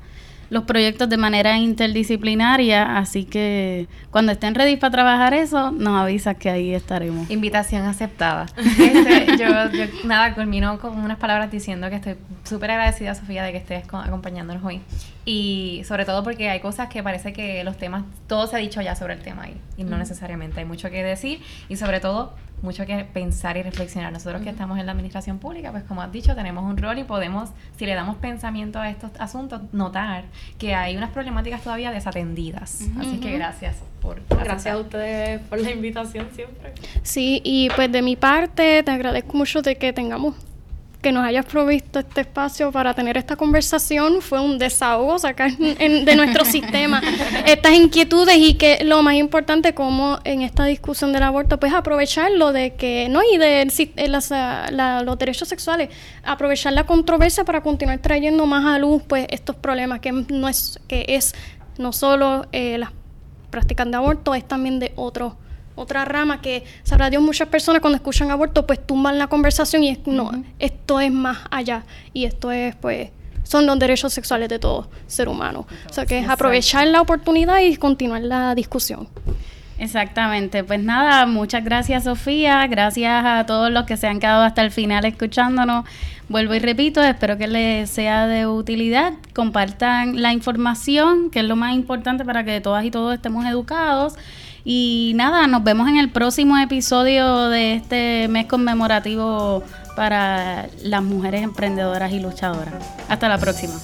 [0.51, 6.37] los proyectos de manera interdisciplinaria, así que cuando estén ready para trabajar eso, nos avisas
[6.37, 7.31] que ahí estaremos.
[7.31, 8.47] Invitación aceptada.
[8.85, 9.49] Este, yo,
[10.05, 14.63] nada, culmino con unas palabras diciendo que estoy súper agradecida, Sofía, de que estés acompañándonos
[14.65, 14.81] hoy.
[15.25, 18.83] Y sobre todo porque hay cosas que parece que los temas, todo se ha dicho
[18.83, 22.87] ya sobre el tema y no necesariamente hay mucho que decir, y sobre todo mucho
[22.87, 24.13] que pensar y reflexionar.
[24.13, 27.05] Nosotros que estamos en la administración pública, pues como has dicho, tenemos un rol y
[27.05, 30.25] podemos, si le damos pensamiento a estos asuntos, notar
[30.59, 32.89] que hay unas problemáticas todavía desatendidas.
[32.99, 34.23] Así que gracias por...
[34.29, 36.73] Gracias a ustedes por la invitación siempre.
[37.03, 40.35] Sí, y pues de mi parte te agradezco mucho de que tengamos
[41.05, 44.23] que nos hayas provisto este espacio para tener esta conversación.
[44.23, 47.03] Fue un desahogo sacar de nuestro sistema
[47.47, 52.53] estas inquietudes y que lo más importante como en esta discusión del aborto, pues aprovecharlo
[52.53, 55.91] de que, no, y de eh, los derechos sexuales,
[56.25, 60.81] aprovechar la controversia para continuar trayendo más a luz pues estos problemas que no es,
[60.89, 61.35] que es
[61.77, 62.93] no solo eh, las
[63.51, 65.35] prácticas de aborto, es también de otros
[65.75, 69.91] otra rama que sabrá Dios muchas personas cuando escuchan aborto pues tumban la conversación y
[69.91, 73.11] es, no, esto es más allá y esto es pues
[73.43, 75.67] son los derechos sexuales de todo ser humano.
[75.89, 79.09] O sea que es aprovechar la oportunidad y continuar la discusión.
[79.77, 84.63] Exactamente, pues nada, muchas gracias Sofía, gracias a todos los que se han quedado hasta
[84.63, 85.85] el final escuchándonos.
[86.29, 91.57] Vuelvo y repito, espero que les sea de utilidad, compartan la información, que es lo
[91.57, 94.15] más importante para que todas y todos estemos educados.
[94.65, 99.63] Y nada, nos vemos en el próximo episodio de este mes conmemorativo
[99.95, 102.75] para las mujeres emprendedoras y luchadoras.
[103.09, 103.75] Hasta la próxima.